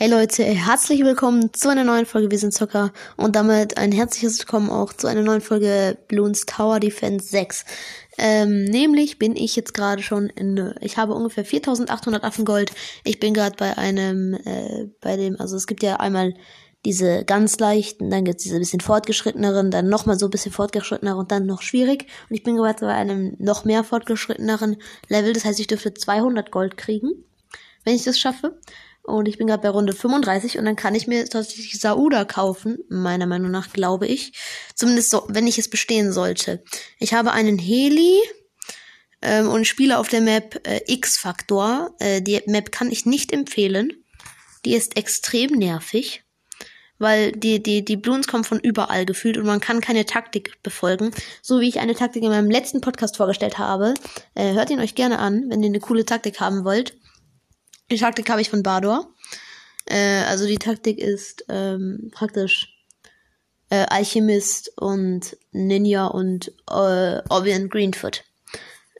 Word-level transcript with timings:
Hey 0.00 0.08
Leute, 0.08 0.44
herzlich 0.44 1.02
willkommen 1.02 1.52
zu 1.52 1.68
einer 1.70 1.82
neuen 1.82 2.06
Folge 2.06 2.30
Wir 2.30 2.38
sind 2.38 2.54
Zocker 2.54 2.92
und 3.16 3.34
damit 3.34 3.78
ein 3.78 3.90
herzliches 3.90 4.38
Willkommen 4.38 4.70
auch 4.70 4.92
zu 4.92 5.08
einer 5.08 5.22
neuen 5.22 5.40
Folge 5.40 5.98
Bloons 6.06 6.46
Tower 6.46 6.78
Defense 6.78 7.26
6. 7.26 7.64
Ähm, 8.16 8.62
nämlich 8.62 9.18
bin 9.18 9.34
ich 9.34 9.56
jetzt 9.56 9.74
gerade 9.74 10.00
schon 10.04 10.28
in, 10.28 10.72
ich 10.82 10.98
habe 10.98 11.14
ungefähr 11.14 11.44
4800 11.44 12.22
Affengold. 12.22 12.70
Ich 13.02 13.18
bin 13.18 13.34
gerade 13.34 13.56
bei 13.56 13.76
einem, 13.76 14.34
äh, 14.34 14.86
bei 15.00 15.16
dem, 15.16 15.34
also 15.40 15.56
es 15.56 15.66
gibt 15.66 15.82
ja 15.82 15.96
einmal 15.96 16.32
diese 16.84 17.24
ganz 17.24 17.58
leichten, 17.58 18.08
dann 18.08 18.24
gibt 18.24 18.36
es 18.38 18.44
diese 18.44 18.60
bisschen 18.60 18.78
fortgeschritteneren, 18.78 19.72
dann 19.72 19.88
nochmal 19.88 20.16
so 20.16 20.28
ein 20.28 20.30
bisschen 20.30 20.52
fortgeschritteneren 20.52 21.18
und 21.18 21.32
dann 21.32 21.44
noch 21.44 21.60
schwierig. 21.60 22.06
Und 22.30 22.36
ich 22.36 22.44
bin 22.44 22.54
gerade 22.54 22.86
bei 22.86 22.94
einem 22.94 23.34
noch 23.40 23.64
mehr 23.64 23.82
fortgeschritteneren 23.82 24.76
Level, 25.08 25.32
das 25.32 25.44
heißt, 25.44 25.58
ich 25.58 25.66
dürfte 25.66 25.92
200 25.92 26.52
Gold 26.52 26.76
kriegen, 26.76 27.24
wenn 27.82 27.96
ich 27.96 28.04
das 28.04 28.16
schaffe. 28.16 28.60
Und 29.08 29.26
ich 29.26 29.38
bin 29.38 29.46
gerade 29.46 29.62
bei 29.62 29.70
Runde 29.70 29.94
35 29.94 30.58
und 30.58 30.66
dann 30.66 30.76
kann 30.76 30.94
ich 30.94 31.06
mir 31.06 31.24
tatsächlich 31.24 31.80
Sauda 31.80 32.24
kaufen. 32.24 32.78
Meiner 32.88 33.26
Meinung 33.26 33.50
nach, 33.50 33.72
glaube 33.72 34.06
ich. 34.06 34.32
Zumindest 34.74 35.10
so, 35.10 35.24
wenn 35.28 35.46
ich 35.46 35.58
es 35.58 35.70
bestehen 35.70 36.12
sollte. 36.12 36.62
Ich 36.98 37.14
habe 37.14 37.32
einen 37.32 37.58
Heli 37.58 38.20
ähm, 39.22 39.48
und 39.48 39.66
spiele 39.66 39.98
auf 39.98 40.08
der 40.08 40.20
Map 40.20 40.60
äh, 40.68 40.80
X-Faktor. 40.86 41.94
Äh, 41.98 42.20
die 42.20 42.42
Map 42.46 42.70
kann 42.70 42.92
ich 42.92 43.06
nicht 43.06 43.32
empfehlen. 43.32 44.04
Die 44.66 44.74
ist 44.74 44.96
extrem 44.96 45.52
nervig. 45.52 46.22
Weil 46.98 47.32
die, 47.32 47.62
die, 47.62 47.84
die 47.84 47.96
Bloons 47.96 48.26
kommen 48.26 48.44
von 48.44 48.58
überall 48.58 49.06
gefühlt 49.06 49.38
und 49.38 49.46
man 49.46 49.60
kann 49.60 49.80
keine 49.80 50.04
Taktik 50.04 50.62
befolgen. 50.62 51.12
So 51.40 51.60
wie 51.60 51.68
ich 51.68 51.78
eine 51.78 51.94
Taktik 51.94 52.24
in 52.24 52.28
meinem 52.28 52.50
letzten 52.50 52.80
Podcast 52.80 53.16
vorgestellt 53.16 53.56
habe. 53.56 53.94
Äh, 54.34 54.52
hört 54.52 54.68
ihn 54.68 54.80
euch 54.80 54.94
gerne 54.94 55.18
an, 55.18 55.44
wenn 55.48 55.62
ihr 55.62 55.68
eine 55.68 55.80
coole 55.80 56.04
Taktik 56.04 56.40
haben 56.40 56.64
wollt. 56.64 56.98
Die 57.90 57.96
Taktik 57.96 58.28
habe 58.30 58.40
ich 58.40 58.50
von 58.50 58.62
Bador. 58.62 59.14
Äh, 59.86 60.24
also 60.28 60.46
die 60.46 60.58
Taktik 60.58 60.98
ist 60.98 61.44
ähm, 61.48 62.10
praktisch 62.12 62.74
äh, 63.70 63.86
Alchemist 63.88 64.72
und 64.76 65.36
Ninja 65.52 66.06
und 66.06 66.48
äh, 66.70 67.20
Obian 67.30 67.68
Greenfoot. 67.68 68.24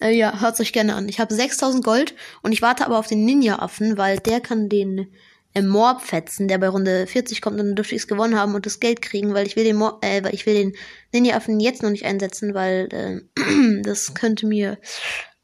Äh, 0.00 0.12
ja, 0.12 0.40
hört's 0.40 0.60
euch 0.60 0.72
gerne 0.72 0.94
an. 0.94 1.08
Ich 1.08 1.20
habe 1.20 1.34
6000 1.34 1.84
Gold 1.84 2.14
und 2.42 2.52
ich 2.52 2.62
warte 2.62 2.86
aber 2.86 2.98
auf 2.98 3.06
den 3.06 3.24
Ninja-Affen, 3.24 3.98
weil 3.98 4.18
der 4.18 4.40
kann 4.40 4.68
den 4.68 5.12
äh, 5.54 5.62
Morb 5.62 6.02
fetzen, 6.02 6.48
der 6.48 6.58
bei 6.58 6.68
Runde 6.68 7.06
40 7.06 7.42
kommt 7.42 7.60
und 7.60 7.74
dürfte 7.74 7.94
ich's 7.94 8.06
gewonnen 8.06 8.38
haben 8.38 8.54
und 8.54 8.64
das 8.64 8.80
Geld 8.80 9.02
kriegen, 9.02 9.34
weil 9.34 9.46
ich 9.46 9.56
will 9.56 9.64
den 9.64 9.76
Mor 9.76 9.98
äh, 10.02 10.22
weil 10.22 10.34
ich 10.34 10.46
will 10.46 10.54
den 10.54 10.76
Ninja-Affen 11.12 11.60
jetzt 11.60 11.82
noch 11.82 11.90
nicht 11.90 12.04
einsetzen, 12.04 12.54
weil 12.54 12.88
äh, 12.92 13.82
das 13.82 14.14
könnte 14.14 14.46
mir 14.46 14.78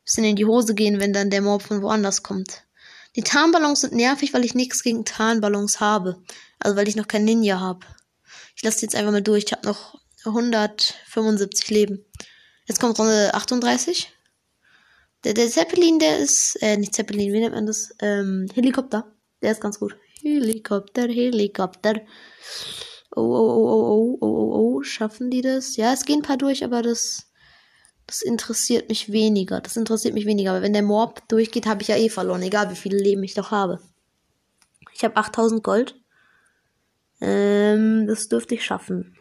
bisschen 0.05 0.25
in 0.25 0.37
die 0.37 0.45
Hose 0.45 0.75
gehen, 0.75 1.01
wenn 1.01 1.13
dann 1.13 1.31
der 1.31 1.41
Mob 1.41 1.63
von 1.63 1.83
woanders 1.83 2.23
kommt. 2.23 2.64
Die 3.17 3.23
Tarnballons 3.23 3.83
sind 3.83 3.93
nervig, 3.93 4.35
weil 4.35 4.45
ich 4.45 4.55
nichts 4.55 4.83
gegen 4.83 5.05
Tarnballons 5.05 5.81
habe. 5.81 6.23
Also 6.59 6.77
weil 6.77 6.89
ich 6.89 6.97
noch 6.97 7.09
kein 7.09 7.25
Ninja 7.25 7.61
habe. 7.61 7.87
Ich 8.57 8.63
lasse 8.63 8.83
jetzt 8.83 8.95
einfach 8.95 9.13
mal 9.13 9.23
durch. 9.23 9.45
Ich 9.45 9.53
habe 9.53 9.67
noch 9.67 9.99
175 10.25 11.71
Leben. 11.71 12.05
Jetzt 12.67 12.81
kommt 12.81 12.99
Runde 12.99 13.33
38. 13.35 14.13
Der, 15.25 15.35
der 15.35 15.49
Zeppelin, 15.49 15.99
der 15.99 16.19
ist, 16.19 16.57
äh, 16.63 16.77
nicht 16.77 16.95
Zeppelin, 16.95 17.33
wie 17.33 17.41
nennt 17.41 17.55
man 17.55 17.67
das? 17.67 17.95
Ähm, 18.01 18.47
Helikopter. 18.55 19.13
Der 19.43 19.53
ist 19.53 19.61
ganz 19.61 19.79
gut. 19.79 19.97
Helikopter, 20.23 21.09
Helikopter. 21.09 22.01
Oh, 23.15 23.21
oh, 23.21 23.23
oh, 23.23 23.69
oh, 23.69 23.93
oh, 23.93 24.19
oh, 24.21 24.27
oh, 24.27 24.77
oh. 24.79 24.83
Schaffen 24.83 25.31
die 25.31 25.41
das? 25.41 25.77
Ja, 25.77 25.93
es 25.93 26.05
gehen 26.05 26.21
ein 26.21 26.23
paar 26.23 26.37
durch, 26.37 26.65
aber 26.65 26.83
das 26.83 27.31
das 28.07 28.23
interessiert 28.23 28.89
mich 28.89 29.11
weniger. 29.13 29.61
Das 29.61 29.77
interessiert 29.77 30.15
mich 30.15 30.27
weniger. 30.27 30.51
Aber 30.51 30.63
wenn 30.63 30.73
der 30.73 30.83
Mob 30.83 31.27
durchgeht, 31.29 31.67
habe 31.67 31.83
ich 31.83 31.89
ja 31.89 31.97
eh 31.97 32.09
verloren. 32.09 32.43
Egal, 32.43 32.71
wie 32.71 32.77
viele 32.77 32.99
Leben 32.99 33.23
ich 33.23 33.35
doch 33.35 33.51
habe. 33.51 33.81
Ich 34.93 35.05
habe 35.05 35.17
8000 35.17 35.63
Gold. 35.63 36.01
Ähm, 37.21 38.07
das 38.07 38.29
dürfte 38.29 38.55
ich 38.55 38.65
schaffen. 38.65 39.17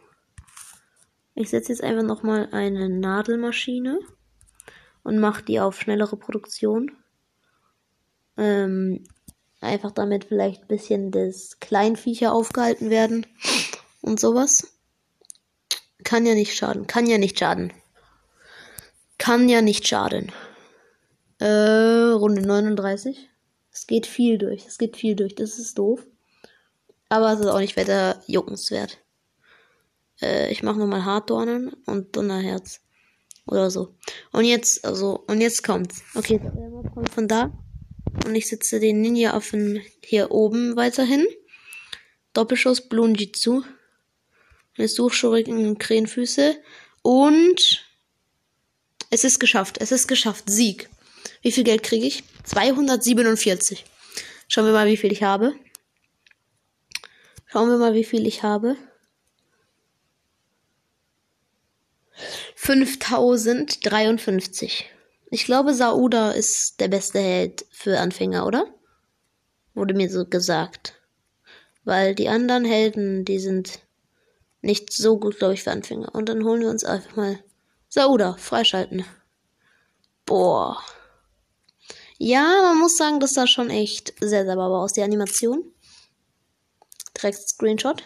Ich 1.34 1.50
setze 1.50 1.72
jetzt 1.72 1.82
einfach 1.82 2.04
nochmal 2.04 2.48
eine 2.52 2.88
Nadelmaschine 2.88 3.98
und 5.02 5.18
mache 5.18 5.42
die 5.42 5.60
auf 5.60 5.80
schnellere 5.80 6.16
Produktion. 6.16 6.92
Ähm, 8.36 9.04
einfach 9.60 9.90
damit 9.90 10.24
vielleicht 10.26 10.62
ein 10.62 10.68
bisschen 10.68 11.10
das 11.10 11.58
Kleinviecher 11.60 12.32
aufgehalten 12.32 12.90
werden 12.90 13.26
und 14.00 14.20
sowas. 14.20 14.74
Kann 16.04 16.26
ja 16.26 16.34
nicht 16.34 16.54
schaden. 16.54 16.86
Kann 16.86 17.06
ja 17.06 17.18
nicht 17.18 17.38
schaden. 17.38 17.72
Kann 19.24 19.48
ja 19.48 19.62
nicht 19.62 19.88
schaden. 19.88 20.32
Äh, 21.38 21.46
Runde 21.46 22.42
39. 22.42 23.30
Es 23.72 23.86
geht 23.86 24.06
viel 24.06 24.36
durch. 24.36 24.66
Es 24.66 24.76
geht 24.76 24.98
viel 24.98 25.16
durch. 25.16 25.34
Das 25.34 25.58
ist 25.58 25.78
doof. 25.78 26.06
Aber 27.08 27.32
es 27.32 27.40
ist 27.40 27.46
auch 27.46 27.58
nicht 27.58 27.78
weiter 27.78 28.22
juckenswert. 28.26 28.98
Äh, 30.20 30.52
ich 30.52 30.62
mache 30.62 30.78
nochmal 30.78 31.06
Hartdornen 31.06 31.72
und 31.86 32.14
Donnerherz. 32.14 32.82
Oder 33.46 33.70
so. 33.70 33.94
Und 34.32 34.44
jetzt, 34.44 34.84
also, 34.84 35.24
und 35.26 35.40
jetzt 35.40 35.64
kommt's. 35.64 36.02
Okay, 36.14 36.38
der 36.38 36.68
Mob 36.68 36.92
kommt 36.92 37.08
von 37.08 37.26
da. 37.26 37.50
Und 38.26 38.34
ich 38.34 38.46
setze 38.46 38.78
den 38.78 39.00
Ninja-Affen 39.00 39.80
hier 40.02 40.32
oben 40.32 40.76
weiterhin. 40.76 41.26
Doppelschuss 42.34 42.90
Blunjitsu. 42.90 43.62
Jetzt 44.76 44.96
Suchschuriken 44.96 45.78
Krähenfüße. 45.78 46.56
Und 47.00 47.83
es 49.14 49.22
ist 49.22 49.38
geschafft. 49.38 49.78
Es 49.80 49.92
ist 49.92 50.08
geschafft. 50.08 50.50
Sieg. 50.50 50.90
Wie 51.40 51.52
viel 51.52 51.62
Geld 51.62 51.84
kriege 51.84 52.04
ich? 52.04 52.24
247. 52.42 53.84
Schauen 54.48 54.66
wir 54.66 54.72
mal, 54.72 54.88
wie 54.88 54.96
viel 54.96 55.12
ich 55.12 55.22
habe. 55.22 55.54
Schauen 57.46 57.70
wir 57.70 57.78
mal, 57.78 57.94
wie 57.94 58.02
viel 58.02 58.26
ich 58.26 58.42
habe. 58.42 58.76
5053. 62.56 64.90
Ich 65.30 65.44
glaube, 65.44 65.74
Sauda 65.74 66.32
ist 66.32 66.80
der 66.80 66.88
beste 66.88 67.20
Held 67.20 67.66
für 67.70 68.00
Anfänger, 68.00 68.44
oder? 68.46 68.66
Wurde 69.74 69.94
mir 69.94 70.10
so 70.10 70.26
gesagt. 70.26 71.00
Weil 71.84 72.16
die 72.16 72.28
anderen 72.28 72.64
Helden, 72.64 73.24
die 73.24 73.38
sind 73.38 73.78
nicht 74.60 74.92
so 74.92 75.20
gut, 75.20 75.38
glaube 75.38 75.54
ich, 75.54 75.62
für 75.62 75.70
Anfänger. 75.70 76.12
Und 76.16 76.28
dann 76.28 76.42
holen 76.42 76.62
wir 76.62 76.70
uns 76.70 76.82
einfach 76.82 77.14
mal 77.14 77.38
Sauda, 77.94 78.34
freischalten. 78.34 79.04
Boah. 80.26 80.82
Ja, 82.18 82.62
man 82.64 82.80
muss 82.80 82.96
sagen, 82.96 83.20
das 83.20 83.34
sah 83.34 83.46
schon 83.46 83.70
echt 83.70 84.14
sehr, 84.18 84.44
sehr 84.44 84.56
sauber 84.56 84.80
aus, 84.80 84.94
die 84.94 85.02
Animation. 85.02 85.62
Direkt 87.16 87.48
Screenshot. 87.48 88.02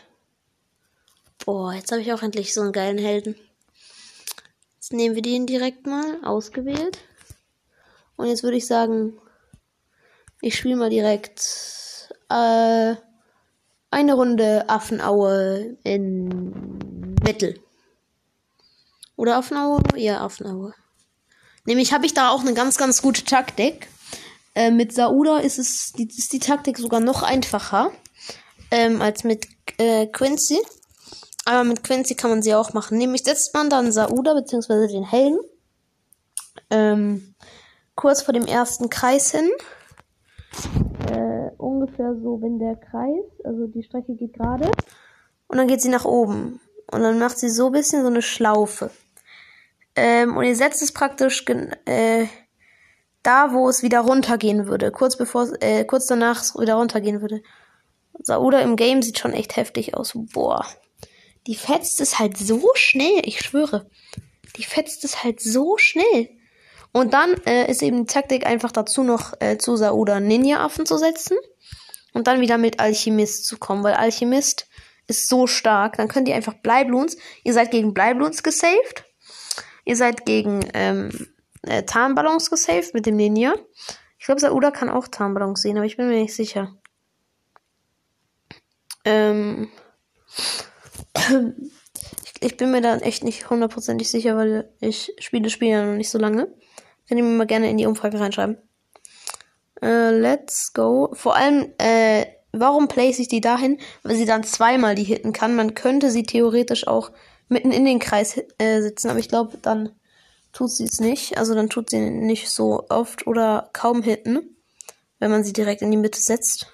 Boah, 1.43 1.73
jetzt 1.73 1.91
habe 1.91 2.03
ich 2.03 2.13
auch 2.13 2.23
endlich 2.23 2.53
so 2.53 2.61
einen 2.61 2.73
geilen 2.73 2.99
Helden. 2.99 3.35
Jetzt 4.75 4.93
nehmen 4.93 5.15
wir 5.15 5.23
den 5.23 5.47
direkt 5.47 5.87
mal, 5.87 6.23
ausgewählt. 6.23 6.99
Und 8.17 8.27
jetzt 8.27 8.43
würde 8.43 8.59
ich 8.59 8.67
sagen, 8.67 9.19
ich 10.43 10.55
spiele 10.55 10.77
mal 10.77 10.91
direkt 10.91 12.13
äh, 12.29 12.95
eine 13.91 14.15
Runde 14.15 14.69
Affenaue 14.69 15.79
in 15.83 17.15
Mittel. 17.25 17.59
Oder 19.19 19.37
Affenauge? 19.37 19.99
Ja, 19.99 20.21
Affenauge. 20.21 20.75
Nämlich 21.67 21.93
habe 21.93 22.07
ich 22.07 22.15
da 22.15 22.31
auch 22.31 22.41
eine 22.41 22.55
ganz, 22.55 22.79
ganz 22.79 23.03
gute 23.03 23.25
Taktik. 23.25 23.89
Äh, 24.55 24.71
mit 24.71 24.95
Sauda 24.95 25.39
ist 25.39 25.59
es 25.59 25.93
die, 25.93 26.09
ist 26.09 26.33
die 26.33 26.39
Taktik 26.39 26.79
sogar 26.79 27.01
noch 27.01 27.25
einfacher 27.25 27.91
ähm, 28.71 29.03
als 29.03 29.25
mit 29.25 29.49
äh, 29.79 30.07
Quincy. 30.07 30.61
Aber 31.45 31.65
mit 31.65 31.83
Quincy 31.83 32.15
kann 32.15 32.31
man 32.31 32.43
sie 32.43 32.55
auch 32.55 32.75
machen. 32.75 32.97
Nämlich 32.97 33.25
setzt 33.25 33.53
man 33.55 33.69
dann 33.69 33.91
Sauda 33.91 34.35
bzw. 34.35 34.87
den 34.87 35.05
Helden 35.05 35.41
ähm, 36.71 37.35
kurz 37.97 38.23
vor 38.23 38.35
dem 38.35 38.47
ersten 38.47 38.89
Kreis 38.89 39.33
hin. 39.33 39.51
Äh, 41.11 41.51
ungefähr 41.57 42.15
so, 42.23 42.41
wenn 42.41 42.61
der 42.61 42.77
Kreis, 42.77 43.25
also 43.43 43.67
die 43.67 43.83
Strecke 43.83 44.15
geht 44.15 44.35
gerade. 44.35 44.71
Und 45.49 45.59
dann 45.59 45.67
geht 45.67 45.83
sie 45.83 45.89
nach 45.89 46.05
oben. 46.05 46.61
Und 46.93 47.03
dann 47.03 47.19
macht 47.19 47.39
sie 47.39 47.51
so 47.51 47.67
ein 47.67 47.73
bisschen 47.73 48.03
so 48.03 48.09
eine 48.09 48.23
Schlaufe. 48.23 48.93
Ähm, 49.99 50.37
und 50.37 50.45
ihr 50.45 50.55
setzt 50.55 50.81
es 50.81 50.93
praktisch 50.93 51.45
äh, 51.85 52.27
da, 53.25 53.53
wo 53.53 53.69
es 53.69 53.83
wieder 53.83 54.01
runtergehen 54.01 54.69
würde. 54.69 54.93
Kurz 54.93 55.19
bevor, 55.19 55.49
äh, 55.61 55.85
kurz 55.85 56.07
danach 56.07 56.41
es 56.41 56.55
wieder 56.57 56.75
runtergehen 56.75 57.21
würde. 57.21 57.43
Sauda 58.21 58.61
im 58.61 58.77
Game 58.77 59.03
sieht 59.03 59.19
schon 59.19 59.33
echt 59.33 59.57
heftig 59.57 59.95
aus. 59.97 60.13
Boah. 60.15 60.65
Die 61.49 61.57
fetzt 61.57 62.01
es 62.01 62.21
halt 62.21 62.37
so 62.37 62.63
schnell, 62.75 63.23
ich 63.25 63.41
schwöre. 63.41 63.91
Die 64.57 64.63
fetzt 64.63 65.03
es 65.05 65.25
halt 65.25 65.41
so 65.41 65.77
schnell. 65.79 66.31
Und 66.93 67.13
dann 67.13 67.35
äh, 67.45 67.69
ist 67.69 67.83
eben 67.83 68.07
die 68.07 68.13
Taktik 68.13 68.47
einfach 68.47 68.71
dazu 68.71 69.03
noch 69.03 69.33
äh, 69.41 69.59
zu 69.59 69.77
Sauda 69.77 70.21
Ninja-Affen 70.21 70.87
zu 70.87 70.97
setzen. 70.97 71.37
Und 72.13 72.29
dann 72.29 72.41
wieder 72.41 72.57
mit 72.57 72.79
Alchemist 72.79 73.47
zu 73.47 73.59
kommen, 73.59 73.83
weil 73.83 73.95
Alchemist 73.95 74.69
ist 75.09 75.29
so 75.29 75.49
stark. 75.49 75.97
Dann 75.97 76.09
könnt 76.09 76.29
ihr 76.29 76.37
einfach 76.37 76.55
Bleibloons. 76.55 77.17
Ihr 77.43 77.53
seid 77.53 77.73
gegen 77.73 77.95
Bleibloons 77.95 78.45
gesaved. 78.45 79.08
Ihr 79.89 79.97
seid 79.97 80.27
gegen 80.27 80.61
ähm, 80.75 81.09
äh, 81.63 81.83
Tarnballons 81.83 82.51
gesaved 82.51 82.93
mit 82.93 83.07
dem 83.07 83.17
Ninja. 83.17 83.55
Ich 84.19 84.27
glaube, 84.27 84.39
Sauda 84.39 84.71
kann 84.71 84.91
auch 84.91 85.09
Tarnballons 85.09 85.63
sehen, 85.63 85.79
aber 85.79 85.87
ich 85.87 85.97
bin 85.97 86.11
mir 86.11 86.21
nicht 86.21 86.37
sicher. 86.37 86.77
Ähm, 89.07 89.71
ich, 91.15 92.43
ich, 92.43 92.57
bin 92.59 92.71
mir 92.71 92.83
da 92.83 92.99
echt 92.99 93.25
nicht 93.25 93.49
hundertprozentig 93.49 94.11
sicher, 94.11 94.37
weil 94.37 94.71
ich 94.79 95.15
spiele 95.21 95.49
Spiele 95.49 95.71
ja 95.71 95.87
noch 95.87 95.97
nicht 95.97 96.11
so 96.11 96.19
lange. 96.19 96.49
Könnt 97.09 97.21
ihr 97.21 97.25
mir 97.25 97.39
mal 97.39 97.47
gerne 97.47 97.71
in 97.71 97.79
die 97.79 97.87
Umfrage 97.87 98.21
reinschreiben. 98.21 98.59
Äh, 99.81 100.11
let's 100.11 100.75
go. 100.75 101.15
Vor 101.15 101.35
allem, 101.35 101.73
äh, 101.79 102.27
warum 102.53 102.89
place 102.89 103.21
ich 103.21 103.29
die 103.29 103.41
dahin? 103.41 103.79
Weil 104.03 104.17
sie 104.17 104.27
dann 104.27 104.45
zweimal 104.45 104.95
die 104.95 105.05
hitten 105.05 105.33
kann. 105.33 105.57
Man 105.57 105.75
könnte 105.75 106.11
sie 106.11 106.25
theoretisch 106.25 106.87
auch 106.87 107.11
mitten 107.49 107.73
in 107.73 107.85
den 107.85 107.99
Kreis 107.99 108.41
äh, 108.59 108.81
sitzen, 108.81 109.11
aber 109.11 109.19
ich 109.19 109.29
glaube, 109.29 109.59
dann 109.59 109.91
tut 110.53 110.71
sie 110.71 110.85
es 110.85 111.01
nicht. 111.01 111.39
Also 111.39 111.55
dann 111.55 111.69
tut 111.69 111.91
sie 111.91 112.01
nicht 112.01 112.51
so 112.51 112.87
oft 112.89 113.27
oder 113.27 113.71
kaum 113.73 114.03
hitten, 114.03 114.57
wenn 115.19 115.31
man 115.31 115.45
sie 115.45 115.53
direkt 115.53 115.83
in 115.83 115.91
die 115.91 115.97
Mitte 115.97 116.21
setzt. 116.21 116.67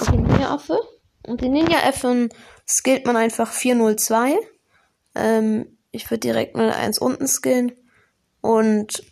Okay, 0.00 0.16
Ninja-Affe. 0.16 0.80
Und 1.26 1.40
die 1.40 1.48
Ninja-Affen 1.48 2.30
skillt 2.66 3.06
man 3.06 3.16
einfach 3.16 3.52
402. 3.52 4.36
Ähm, 5.14 5.78
ich 5.90 6.10
würde 6.10 6.20
direkt 6.20 6.56
mal 6.56 6.70
eins 6.70 6.98
unten 6.98 7.26
skillen. 7.26 7.72
Und 8.40 9.04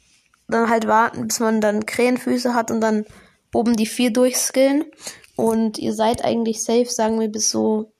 dann 0.48 0.70
halt 0.70 0.86
warten, 0.86 1.28
bis 1.28 1.40
man 1.40 1.60
dann 1.60 1.86
Krähenfüße 1.86 2.54
hat 2.54 2.70
und 2.70 2.80
dann 2.80 3.04
oben 3.52 3.76
die 3.76 3.86
4 3.86 4.12
durchskillen. 4.12 4.84
Und 5.36 5.78
ihr 5.78 5.94
seid 5.94 6.24
eigentlich 6.24 6.62
safe, 6.62 6.86
sagen 6.86 7.20
wir 7.20 7.28
bis 7.28 7.50
so. 7.50 7.92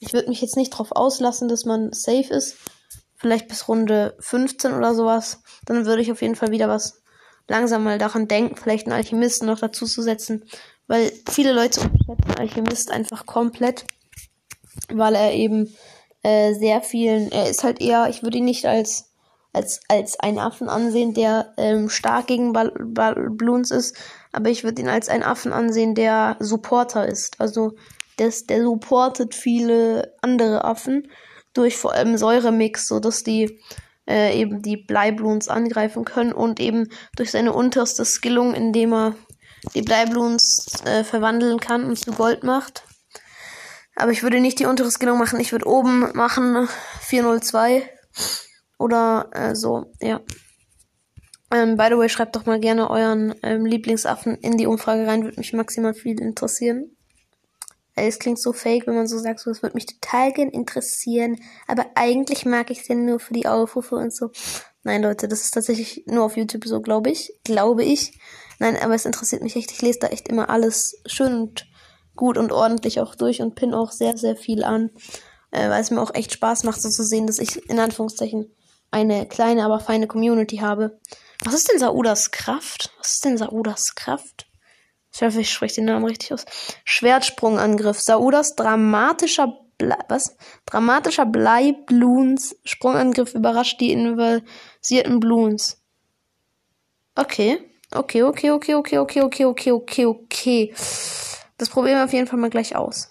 Ich 0.00 0.12
würde 0.12 0.28
mich 0.28 0.40
jetzt 0.40 0.56
nicht 0.56 0.70
drauf 0.70 0.92
auslassen, 0.92 1.48
dass 1.48 1.64
man 1.64 1.92
safe 1.92 2.32
ist. 2.32 2.56
Vielleicht 3.16 3.48
bis 3.48 3.68
Runde 3.68 4.16
15 4.20 4.72
oder 4.72 4.94
sowas. 4.94 5.42
Dann 5.66 5.86
würde 5.86 6.02
ich 6.02 6.10
auf 6.10 6.22
jeden 6.22 6.36
Fall 6.36 6.50
wieder 6.50 6.68
was 6.68 7.02
langsam 7.48 7.84
mal 7.84 7.98
daran 7.98 8.28
denken, 8.28 8.56
vielleicht 8.56 8.86
einen 8.86 8.96
Alchemisten 8.96 9.46
noch 9.46 9.58
dazu 9.58 9.86
zu 9.86 10.02
setzen. 10.02 10.44
Weil 10.86 11.12
viele 11.28 11.52
Leute 11.52 11.80
unterschätzen 11.80 12.38
Alchemist 12.38 12.90
einfach 12.90 13.26
komplett. 13.26 13.84
Weil 14.88 15.14
er 15.14 15.32
eben 15.32 15.74
äh, 16.22 16.54
sehr 16.54 16.80
vielen. 16.80 17.30
Er 17.30 17.50
ist 17.50 17.62
halt 17.62 17.80
eher, 17.80 18.08
ich 18.08 18.22
würde 18.22 18.38
ihn 18.38 18.44
nicht 18.44 18.66
als 18.66 19.10
als, 19.52 19.80
als 19.88 20.18
einen 20.20 20.38
Affen 20.38 20.68
ansehen, 20.68 21.14
der 21.14 21.52
ähm, 21.56 21.88
stark 21.88 22.28
gegen 22.28 22.52
Ball 22.52 22.72
Ball 22.78 23.30
Bloons 23.30 23.70
ist, 23.70 23.96
aber 24.32 24.48
ich 24.48 24.64
würde 24.64 24.80
ihn 24.80 24.88
als 24.88 25.08
einen 25.08 25.24
Affen 25.24 25.52
ansehen, 25.52 25.94
der 25.94 26.36
Supporter 26.38 27.06
ist. 27.08 27.40
Also 27.40 27.74
des, 28.20 28.46
der 28.46 28.62
supportet 28.62 29.34
viele 29.34 30.14
andere 30.22 30.64
Affen 30.64 31.08
durch 31.54 31.76
vor 31.76 31.92
allem 31.92 32.16
Säuremix, 32.16 32.86
so 32.86 33.00
dass 33.00 33.24
die 33.24 33.60
äh, 34.08 34.38
eben 34.38 34.62
die 34.62 34.76
Bleibloons 34.76 35.48
angreifen 35.48 36.04
können 36.04 36.32
und 36.32 36.60
eben 36.60 36.88
durch 37.16 37.30
seine 37.30 37.52
unterste 37.52 38.04
Skillung, 38.04 38.54
indem 38.54 38.92
er 38.92 39.14
die 39.74 39.82
Bleibloons 39.82 40.84
äh, 40.84 41.04
verwandeln 41.04 41.60
kann 41.60 41.84
und 41.84 41.98
zu 41.98 42.12
Gold 42.12 42.44
macht. 42.44 42.84
Aber 43.96 44.12
ich 44.12 44.22
würde 44.22 44.40
nicht 44.40 44.58
die 44.58 44.66
untere 44.66 44.90
Skillung 44.90 45.18
machen, 45.18 45.40
ich 45.40 45.52
würde 45.52 45.66
oben 45.66 46.12
machen 46.14 46.68
402 47.00 47.88
oder 48.78 49.28
äh, 49.32 49.54
so, 49.54 49.92
ja. 50.00 50.20
Ähm, 51.52 51.76
by 51.76 51.88
the 51.90 51.98
way, 51.98 52.08
schreibt 52.08 52.36
doch 52.36 52.46
mal 52.46 52.60
gerne 52.60 52.88
euren 52.88 53.34
ähm, 53.42 53.66
Lieblingsaffen 53.66 54.36
in 54.36 54.56
die 54.56 54.66
Umfrage 54.66 55.06
rein, 55.06 55.24
würde 55.24 55.38
mich 55.38 55.52
maximal 55.52 55.94
viel 55.94 56.20
interessieren. 56.20 56.96
Es 58.06 58.18
klingt 58.18 58.38
so 58.38 58.52
fake, 58.52 58.86
wenn 58.86 58.94
man 58.94 59.06
so 59.06 59.18
sagt, 59.18 59.40
so, 59.40 59.50
es 59.50 59.62
würde 59.62 59.74
mich 59.74 59.86
total 59.86 60.32
gern 60.32 60.48
interessieren, 60.48 61.40
aber 61.66 61.86
eigentlich 61.94 62.44
mag 62.44 62.70
ich 62.70 62.86
ja 62.88 62.94
nur 62.94 63.20
für 63.20 63.34
die 63.34 63.46
Aufrufe 63.46 63.96
und 63.96 64.14
so. 64.14 64.30
Nein, 64.82 65.02
Leute, 65.02 65.28
das 65.28 65.42
ist 65.42 65.52
tatsächlich 65.52 66.04
nur 66.06 66.24
auf 66.24 66.36
YouTube 66.36 66.64
so, 66.64 66.80
glaube 66.80 67.10
ich. 67.10 67.34
Glaube 67.44 67.84
ich. 67.84 68.18
Nein, 68.58 68.76
aber 68.76 68.94
es 68.94 69.04
interessiert 69.04 69.42
mich 69.42 69.56
echt. 69.56 69.70
Ich 69.72 69.82
lese 69.82 69.98
da 70.00 70.06
echt 70.08 70.28
immer 70.28 70.48
alles 70.48 71.00
schön 71.06 71.34
und 71.34 71.66
gut 72.16 72.38
und 72.38 72.52
ordentlich 72.52 73.00
auch 73.00 73.14
durch 73.14 73.42
und 73.42 73.54
pin 73.54 73.74
auch 73.74 73.90
sehr, 73.90 74.16
sehr 74.16 74.36
viel 74.36 74.64
an. 74.64 74.90
Äh, 75.50 75.68
weil 75.68 75.82
es 75.82 75.90
mir 75.90 76.00
auch 76.00 76.14
echt 76.14 76.32
Spaß 76.32 76.64
macht, 76.64 76.80
so 76.80 76.88
zu 76.88 77.02
sehen, 77.02 77.26
dass 77.26 77.38
ich 77.38 77.68
in 77.68 77.78
Anführungszeichen 77.78 78.54
eine 78.90 79.26
kleine, 79.26 79.64
aber 79.64 79.80
feine 79.80 80.06
Community 80.06 80.58
habe. 80.58 80.98
Was 81.44 81.54
ist 81.54 81.70
denn 81.70 81.78
Saudas 81.78 82.30
Kraft? 82.30 82.92
Was 82.98 83.14
ist 83.14 83.24
denn 83.24 83.38
Saudas 83.38 83.94
Kraft? 83.94 84.49
Ich 85.12 85.22
hoffe, 85.22 85.40
ich 85.40 85.50
spreche 85.50 85.76
den 85.76 85.86
Namen 85.86 86.04
richtig 86.04 86.32
aus. 86.32 86.44
Schwertsprungangriff. 86.84 88.00
Saudas 88.00 88.54
dramatischer 88.54 89.58
Ble 89.78 89.96
was? 90.08 90.36
Dramatischer 90.66 91.26
Bleibloons 91.26 92.56
Sprungangriff 92.64 93.34
überrascht 93.34 93.80
die 93.80 93.92
inversierten 93.92 95.20
Bloons. 95.20 95.82
Okay. 97.14 97.58
Okay, 97.92 98.22
okay, 98.22 98.50
okay, 98.52 98.74
okay, 98.76 98.98
okay, 98.98 99.22
okay, 99.22 99.44
okay, 99.46 99.72
okay, 99.72 100.06
okay. 100.06 100.74
Das 101.58 101.68
probieren 101.68 101.98
wir 101.98 102.04
auf 102.04 102.12
jeden 102.12 102.28
Fall 102.28 102.38
mal 102.38 102.50
gleich 102.50 102.76
aus. 102.76 103.10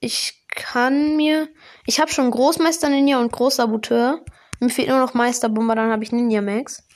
Ich 0.00 0.46
kann 0.48 1.16
mir. 1.16 1.48
Ich 1.86 2.00
habe 2.00 2.12
schon 2.12 2.30
Großmeister 2.30 2.90
Ninja 2.90 3.18
und 3.18 3.32
Großsaboteur. 3.32 4.24
Mir 4.60 4.68
fehlt 4.68 4.88
nur 4.88 4.98
noch 4.98 5.14
Meisterbomber, 5.14 5.74
dann 5.74 5.90
habe 5.90 6.04
ich 6.04 6.12
Ninja 6.12 6.42
Max. 6.42 6.86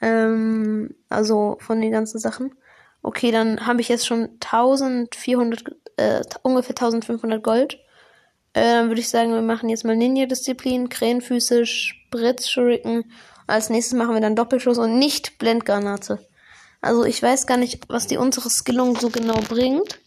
Ähm, 0.00 0.94
also 1.08 1.56
von 1.60 1.80
den 1.80 1.92
ganzen 1.92 2.18
Sachen. 2.18 2.54
Okay, 3.02 3.30
dann 3.30 3.66
habe 3.66 3.80
ich 3.82 3.88
jetzt 3.88 4.06
schon 4.06 4.30
1400, 4.40 5.64
äh, 5.96 6.22
ungefähr 6.42 6.74
1500 6.74 7.42
Gold. 7.42 7.74
Äh, 8.54 8.62
dann 8.62 8.88
würde 8.88 9.00
ich 9.00 9.10
sagen, 9.10 9.32
wir 9.32 9.42
machen 9.42 9.68
jetzt 9.68 9.84
mal 9.84 9.96
Ninja-Disziplin, 9.96 10.88
Krähenfüße, 10.88 11.66
Spritz, 11.66 12.48
Shuriken. 12.48 13.04
Als 13.46 13.68
nächstes 13.68 13.98
machen 13.98 14.14
wir 14.14 14.22
dann 14.22 14.36
Doppelschuss 14.36 14.78
und 14.78 14.98
nicht 14.98 15.38
Blendgranate. 15.38 16.26
Also 16.80 17.04
ich 17.04 17.22
weiß 17.22 17.46
gar 17.46 17.56
nicht, 17.56 17.88
was 17.88 18.06
die 18.06 18.16
untere 18.16 18.48
Skillung 18.48 18.96
so 18.96 19.10
genau 19.10 19.40
bringt. 19.48 20.00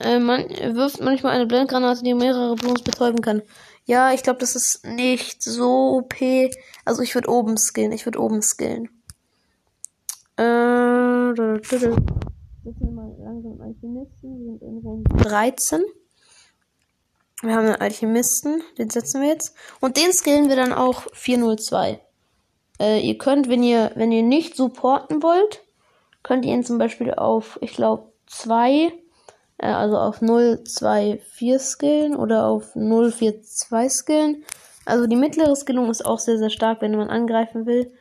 Äh, 0.00 0.18
man 0.18 0.48
wirft 0.48 1.00
manchmal 1.00 1.34
eine 1.34 1.46
Blendgranate, 1.46 2.02
die 2.02 2.14
mehrere 2.14 2.54
Bloons 2.56 2.82
betäuben 2.82 3.20
kann. 3.20 3.42
Ja, 3.84 4.12
ich 4.12 4.22
glaube, 4.22 4.38
das 4.38 4.54
ist 4.54 4.86
nicht 4.86 5.42
so 5.42 5.98
OP. 5.98 6.14
Also 6.84 7.02
ich 7.02 7.14
würde 7.14 7.30
oben 7.30 7.56
skillen. 7.56 7.92
Ich 7.92 8.06
würde 8.06 8.20
oben 8.20 8.42
skillen. 8.42 8.88
Äh, 10.36 11.34
Setzen 11.64 11.96
wir 12.64 12.90
mal 12.90 13.14
langsam 13.18 13.60
Alchemisten. 13.60 14.38
Wir 14.38 14.58
sind 14.58 14.62
in 14.62 14.78
Runde 14.78 15.16
13. 15.16 15.82
Wir 17.42 17.56
haben 17.56 17.66
einen 17.66 17.76
Alchemisten, 17.76 18.62
den 18.78 18.88
setzen 18.88 19.20
wir 19.20 19.28
jetzt. 19.28 19.54
Und 19.80 19.96
den 19.96 20.12
skillen 20.12 20.48
wir 20.48 20.54
dann 20.54 20.72
auch 20.72 21.06
402. 21.12 22.00
Äh, 22.80 23.00
ihr 23.00 23.18
könnt, 23.18 23.48
wenn 23.48 23.64
ihr, 23.64 23.90
wenn 23.96 24.12
ihr 24.12 24.22
nicht 24.22 24.56
supporten 24.56 25.24
wollt, 25.24 25.64
könnt 26.22 26.44
ihr 26.44 26.54
ihn 26.54 26.64
zum 26.64 26.78
Beispiel 26.78 27.12
auf, 27.12 27.58
ich 27.60 27.72
glaube, 27.72 28.12
2 28.26 28.70
äh, 28.70 28.92
also 29.62 29.96
auf 29.96 30.20
0, 30.20 30.64
2, 30.64 31.20
4 31.30 31.58
skillen 31.58 32.16
oder 32.16 32.46
auf 32.46 32.74
0, 32.74 33.12
4, 33.12 33.42
2 33.42 33.88
skillen. 33.88 34.44
Also 34.84 35.06
die 35.06 35.16
mittlere 35.16 35.54
Skillung 35.54 35.90
ist 35.90 36.04
auch 36.04 36.18
sehr, 36.18 36.38
sehr 36.38 36.50
stark, 36.50 36.82
wenn 36.82 36.96
man 36.96 37.10
angreifen 37.10 37.66
will. 37.66 37.92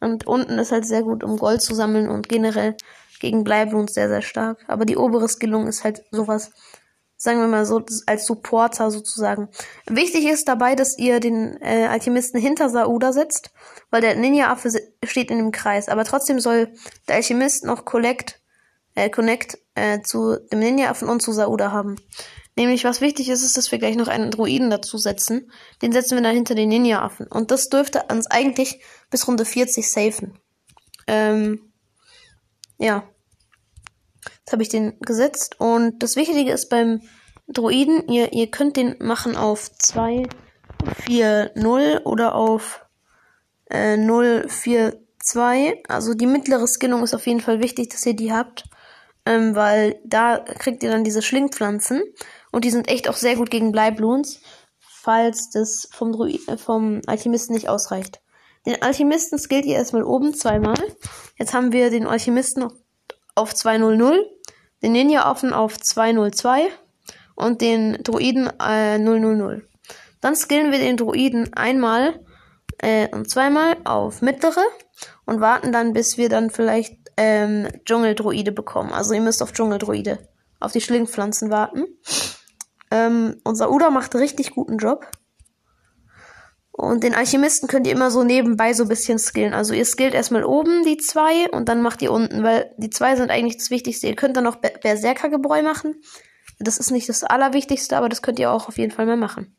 Und 0.00 0.26
unten 0.26 0.58
ist 0.58 0.72
halt 0.72 0.86
sehr 0.86 1.02
gut, 1.02 1.22
um 1.22 1.36
Gold 1.36 1.62
zu 1.62 1.74
sammeln 1.74 2.08
und 2.08 2.28
generell 2.28 2.76
gegen 3.20 3.44
Bleibloons 3.44 3.94
sehr, 3.94 4.08
sehr 4.08 4.22
stark. 4.22 4.64
Aber 4.66 4.84
die 4.84 4.96
obere 4.96 5.28
Skillung 5.28 5.66
ist 5.66 5.84
halt 5.84 6.02
sowas, 6.10 6.50
sagen 7.16 7.40
wir 7.40 7.46
mal 7.46 7.64
so, 7.64 7.82
als 8.06 8.26
Supporter 8.26 8.90
sozusagen. 8.90 9.48
Wichtig 9.86 10.26
ist 10.26 10.48
dabei, 10.48 10.74
dass 10.74 10.98
ihr 10.98 11.20
den 11.20 11.56
äh, 11.62 11.86
Alchemisten 11.86 12.40
hinter 12.40 12.68
Sauda 12.68 13.12
setzt, 13.12 13.52
weil 13.90 14.00
der 14.00 14.16
Ninja-Affe 14.16 14.70
steht 15.04 15.30
in 15.30 15.38
dem 15.38 15.52
Kreis. 15.52 15.88
Aber 15.88 16.04
trotzdem 16.04 16.40
soll 16.40 16.74
der 17.08 17.16
Alchemist 17.16 17.64
noch 17.64 17.84
Collect 17.84 18.40
äh, 18.94 19.10
Connect 19.10 19.58
äh, 19.74 20.00
zu 20.02 20.38
dem 20.52 20.60
Ninja-Affen 20.60 21.08
und 21.08 21.20
zu 21.20 21.32
Sauda 21.32 21.72
haben. 21.72 21.96
Nämlich, 22.56 22.84
was 22.84 23.00
wichtig 23.00 23.28
ist, 23.28 23.42
ist, 23.42 23.56
dass 23.56 23.72
wir 23.72 23.78
gleich 23.78 23.96
noch 23.96 24.06
einen 24.06 24.30
Druiden 24.30 24.70
dazu 24.70 24.96
setzen. 24.96 25.50
Den 25.82 25.92
setzen 25.92 26.16
wir 26.16 26.22
dann 26.22 26.36
hinter 26.36 26.54
den 26.54 26.68
Ninja-Affen. 26.68 27.26
Und 27.26 27.50
das 27.50 27.68
dürfte 27.68 28.04
uns 28.10 28.28
eigentlich 28.28 28.80
bis 29.10 29.26
Runde 29.26 29.44
40 29.44 29.90
safen. 29.90 30.38
Ähm, 31.08 31.72
ja. 32.78 33.08
Jetzt 34.38 34.52
habe 34.52 34.62
ich 34.62 34.68
den 34.68 34.98
gesetzt. 35.00 35.56
Und 35.58 36.02
das 36.02 36.14
Wichtige 36.14 36.52
ist 36.52 36.68
beim 36.68 37.02
Druiden, 37.48 38.08
ihr, 38.08 38.32
ihr 38.32 38.50
könnt 38.50 38.76
den 38.76 38.96
machen 39.00 39.36
auf 39.36 39.70
2, 39.76 40.28
4, 41.06 41.52
0 41.56 42.02
oder 42.04 42.36
auf 42.36 42.86
äh, 43.68 43.96
0, 43.96 44.46
4, 44.48 45.00
2. 45.18 45.82
Also 45.88 46.14
die 46.14 46.26
mittlere 46.26 46.68
Skinnung 46.68 47.02
ist 47.02 47.14
auf 47.14 47.26
jeden 47.26 47.40
Fall 47.40 47.60
wichtig, 47.60 47.88
dass 47.88 48.06
ihr 48.06 48.14
die 48.14 48.32
habt 48.32 48.64
ähm, 49.26 49.54
weil 49.54 50.00
da 50.04 50.38
kriegt 50.38 50.82
ihr 50.82 50.90
dann 50.90 51.04
diese 51.04 51.22
Schlingpflanzen 51.22 52.02
und 52.52 52.64
die 52.64 52.70
sind 52.70 52.88
echt 52.88 53.08
auch 53.08 53.16
sehr 53.16 53.36
gut 53.36 53.50
gegen 53.50 53.72
Bleibloons, 53.72 54.40
falls 54.78 55.50
das 55.50 55.88
vom, 55.92 56.12
Druid, 56.12 56.46
äh, 56.48 56.56
vom 56.56 57.00
Alchemisten 57.06 57.54
nicht 57.54 57.68
ausreicht. 57.68 58.20
Den 58.66 58.80
Alchemisten 58.80 59.38
skillt 59.38 59.66
ihr 59.66 59.76
erstmal 59.76 60.04
oben 60.04 60.34
zweimal. 60.34 60.76
Jetzt 61.38 61.52
haben 61.52 61.72
wir 61.72 61.90
den 61.90 62.06
Alchemisten 62.06 62.70
auf 63.34 63.54
200, 63.54 64.24
den 64.82 64.92
Ninja-Affen 64.92 65.52
auf 65.52 65.78
202 65.78 66.68
und 67.34 67.60
den 67.60 68.02
Druiden 68.02 68.48
äh, 68.60 68.98
000. 68.98 69.62
Dann 70.20 70.36
skillen 70.36 70.72
wir 70.72 70.78
den 70.78 70.96
Druiden 70.96 71.52
einmal 71.52 72.20
äh, 72.78 73.08
und 73.08 73.28
zweimal 73.28 73.76
auf 73.84 74.22
mittlere 74.22 74.64
und 75.26 75.40
warten 75.40 75.72
dann, 75.72 75.92
bis 75.92 76.16
wir 76.16 76.28
dann 76.28 76.50
vielleicht 76.50 76.96
ähm, 77.16 77.68
Dschungeldruide 77.84 78.52
bekommen. 78.52 78.92
Also 78.92 79.14
ihr 79.14 79.20
müsst 79.20 79.42
auf 79.42 79.52
Dschungeldruide, 79.52 80.18
auf 80.60 80.72
die 80.72 80.80
Schlingpflanzen 80.80 81.50
warten. 81.50 81.84
Ähm, 82.90 83.40
unser 83.44 83.70
Uda 83.70 83.90
macht 83.90 84.14
richtig 84.14 84.50
guten 84.52 84.78
Job. 84.78 85.06
Und 86.76 87.04
den 87.04 87.14
Alchemisten 87.14 87.68
könnt 87.68 87.86
ihr 87.86 87.92
immer 87.92 88.10
so 88.10 88.24
nebenbei 88.24 88.72
so 88.72 88.82
ein 88.82 88.88
bisschen 88.88 89.20
skillen. 89.20 89.54
Also 89.54 89.74
ihr 89.74 89.84
skillt 89.84 90.12
erstmal 90.12 90.44
oben 90.44 90.84
die 90.84 90.96
zwei 90.96 91.48
und 91.50 91.68
dann 91.68 91.82
macht 91.82 92.02
ihr 92.02 92.10
unten, 92.10 92.42
weil 92.42 92.74
die 92.78 92.90
zwei 92.90 93.14
sind 93.14 93.30
eigentlich 93.30 93.58
das 93.58 93.70
Wichtigste. 93.70 94.08
Ihr 94.08 94.16
könnt 94.16 94.36
dann 94.36 94.42
noch 94.42 94.56
Berserkergebräu 94.56 95.62
machen. 95.62 96.02
Das 96.58 96.78
ist 96.78 96.90
nicht 96.90 97.08
das 97.08 97.22
Allerwichtigste, 97.22 97.96
aber 97.96 98.08
das 98.08 98.22
könnt 98.22 98.40
ihr 98.40 98.50
auch 98.50 98.68
auf 98.68 98.76
jeden 98.76 98.90
Fall 98.90 99.06
mal 99.06 99.16
machen. 99.16 99.56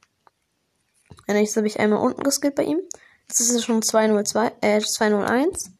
Jetzt 1.27 1.55
habe 1.55 1.67
ich 1.67 1.79
einmal 1.79 1.99
unten 1.99 2.21
geskillt 2.21 2.55
bei 2.55 2.63
ihm. 2.63 2.81
Jetzt 3.27 3.39
ist 3.39 3.51
es 3.51 3.63
schon 3.63 3.81
202, 3.81 4.51
äh, 4.61 4.79
201. 4.81 5.71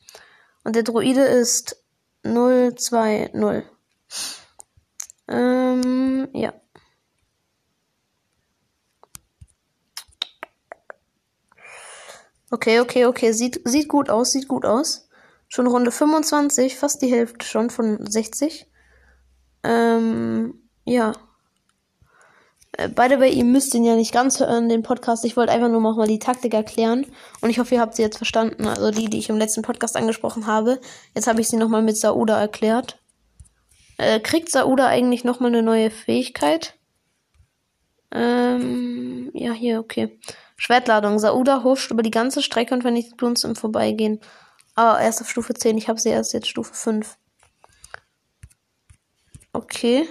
Und 0.65 0.75
der 0.75 0.84
Druide 0.84 1.22
ist 1.22 1.77
020. 2.24 3.31
Ähm, 5.27 6.27
ja. 6.34 6.53
Okay, 12.50 12.79
okay, 12.79 13.05
okay. 13.05 13.31
Sieht, 13.31 13.62
sieht 13.63 13.88
gut 13.88 14.10
aus, 14.10 14.31
sieht 14.31 14.48
gut 14.48 14.65
aus. 14.65 15.07
Schon 15.48 15.67
Runde 15.67 15.91
25, 15.91 16.77
fast 16.77 17.01
die 17.03 17.12
Hälfte 17.12 17.45
schon 17.45 17.69
von 17.69 18.03
60. 18.03 18.67
Ähm, 19.63 20.67
ja. 20.84 21.13
Äh, 22.77 22.89
beide 22.89 23.17
bei 23.17 23.29
ihm 23.29 23.51
müsst 23.51 23.74
ihr 23.74 23.82
ja 23.82 23.96
nicht 23.96 24.13
ganz 24.13 24.39
hören, 24.39 24.70
den 24.70 24.84
Podcast. 24.84 25.25
Ich 25.25 25.38
wollte 25.38 25.51
einfach 25.51 25.70
nur 25.70 25.82
noch 25.82 25.96
mal 25.96 26.08
die 26.08 26.20
Taktik 26.20 26.53
erklären. 26.53 27.05
Und 27.41 27.50
ich 27.50 27.60
hoffe, 27.60 27.75
ihr 27.75 27.82
habt 27.82 27.96
sie 27.96 28.01
jetzt 28.01 28.17
verstanden. 28.17 28.67
Also 28.67 28.91
die, 28.91 29.10
die 29.10 29.20
ich 29.20 29.29
im 29.29 29.38
letzten 29.38 29.62
Podcast 29.62 29.96
angesprochen 29.96 30.48
habe. 30.48 30.79
Jetzt 31.13 31.27
habe 31.27 31.41
ich 31.41 31.48
sie 31.48 31.58
nochmal 31.58 31.82
mit 31.82 31.98
Sauda 31.98 32.39
erklärt. 32.39 33.00
Äh, 33.98 34.20
kriegt 34.20 34.51
Sauda 34.51 34.88
eigentlich 34.88 35.24
nochmal 35.24 35.51
eine 35.51 35.63
neue 35.63 35.89
Fähigkeit? 35.89 36.75
Ähm, 38.12 39.32
ja, 39.34 39.53
hier, 39.53 39.79
okay. 39.79 40.20
Schwertladung. 40.58 41.20
Sauda 41.20 41.63
huscht 41.63 41.91
über 41.91 42.03
die 42.03 42.12
ganze 42.12 42.41
Strecke 42.41 42.74
und 42.74 42.82
vernichtet 42.82 43.17
Bloons 43.17 43.44
im 43.44 43.55
Vorbeigehen. 43.55 44.20
Ah, 44.75 45.00
erst 45.01 45.22
auf 45.22 45.29
Stufe 45.29 45.53
10. 45.53 45.77
Ich 45.77 45.88
habe 45.88 46.00
sie 46.00 46.10
erst 46.10 46.34
jetzt 46.34 46.48
Stufe 46.48 46.74
5. 46.74 47.17
Okay. 49.53 50.08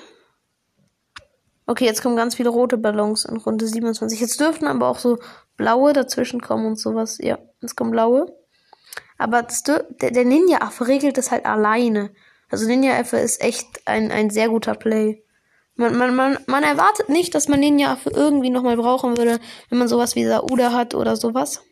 Okay, 1.67 1.87
jetzt 1.87 2.03
kommen 2.03 2.17
ganz 2.17 2.35
viele 2.35 2.51
rote 2.51 2.77
Ballons 2.77 3.25
in 3.25 3.39
Runde 3.39 3.67
27. 3.67 4.21
Jetzt 4.21 4.39
dürften 4.39 4.67
aber 4.67 4.89
auch 4.89 4.99
so 4.99 5.19
blaue 5.57 5.93
dazwischen 5.93 6.41
kommen 6.41 6.67
und 6.67 6.79
sowas. 6.79 7.19
Ja, 7.21 7.39
jetzt 7.63 7.75
kommen 7.77 7.91
blaue. 7.91 8.27
Aber 9.17 9.47
der, 9.67 10.11
der 10.11 10.25
Ninja-Affe 10.25 10.87
regelt 10.87 11.17
das 11.17 11.31
halt 11.31 11.47
alleine. 11.47 12.11
Also 12.51 12.67
Ninja-Affe 12.67 13.17
ist 13.17 13.41
echt 13.41 13.67
ein, 13.87 14.11
ein 14.11 14.31
sehr 14.31 14.49
guter 14.49 14.75
Play. 14.75 15.23
Man, 15.77 15.97
man, 15.97 16.15
man, 16.15 16.39
man 16.47 16.63
erwartet 16.63 17.09
nicht, 17.09 17.35
dass 17.35 17.49
man 17.49 17.61
Ninja-Affe 17.61 18.11
irgendwie 18.11 18.51
nochmal 18.51 18.77
brauchen 18.77 19.17
würde, 19.17 19.41
wenn 19.71 19.79
man 19.79 19.89
sowas 19.89 20.15
wie 20.15 20.27
Sauda 20.27 20.73
hat 20.73 20.95
oder 20.95 21.17
sowas. 21.17 21.63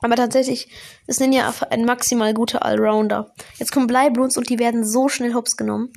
Aber 0.00 0.16
tatsächlich 0.16 0.70
ist 1.06 1.20
Ninja-Affe 1.20 1.70
ein 1.70 1.84
maximal 1.84 2.34
guter 2.34 2.64
Allrounder. 2.64 3.32
Jetzt 3.58 3.72
kommen 3.72 3.86
Bleibloons 3.86 4.36
und 4.36 4.48
die 4.48 4.58
werden 4.58 4.84
so 4.84 5.08
schnell 5.08 5.34
hops 5.34 5.56
genommen. 5.56 5.92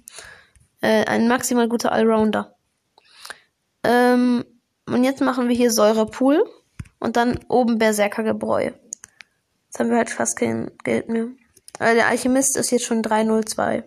Äh, 0.82 1.06
ein 1.06 1.28
maximal 1.28 1.68
guter 1.68 1.92
Allrounder. 1.92 2.56
Ähm, 3.84 4.46
und 4.88 5.04
jetzt 5.04 5.22
machen 5.22 5.48
wir 5.48 5.56
hier 5.56 5.72
Säurepool 5.72 6.44
und 7.00 7.18
dann 7.18 7.40
oben 7.48 7.78
Berserkergebräu. 7.78 8.72
Jetzt 9.66 9.80
haben 9.80 9.90
wir 9.90 9.98
halt 9.98 10.10
fast 10.10 10.38
kein 10.38 10.72
Geld 10.84 11.10
mehr. 11.10 11.28
Also 11.80 11.96
der 11.96 12.08
Alchemist 12.08 12.58
ist 12.58 12.72
jetzt 12.72 12.86
schon 12.86 13.02
302. 13.02 13.84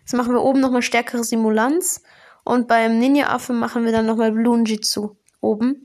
Jetzt 0.00 0.14
machen 0.14 0.32
wir 0.32 0.42
oben 0.42 0.60
nochmal 0.60 0.82
stärkere 0.82 1.24
Simulanz. 1.24 2.02
Und 2.44 2.68
beim 2.68 2.98
Ninja-Affe 2.98 3.52
machen 3.52 3.84
wir 3.84 3.92
dann 3.92 4.06
nochmal 4.06 4.32
Blunjitsu 4.32 5.16
oben. 5.40 5.84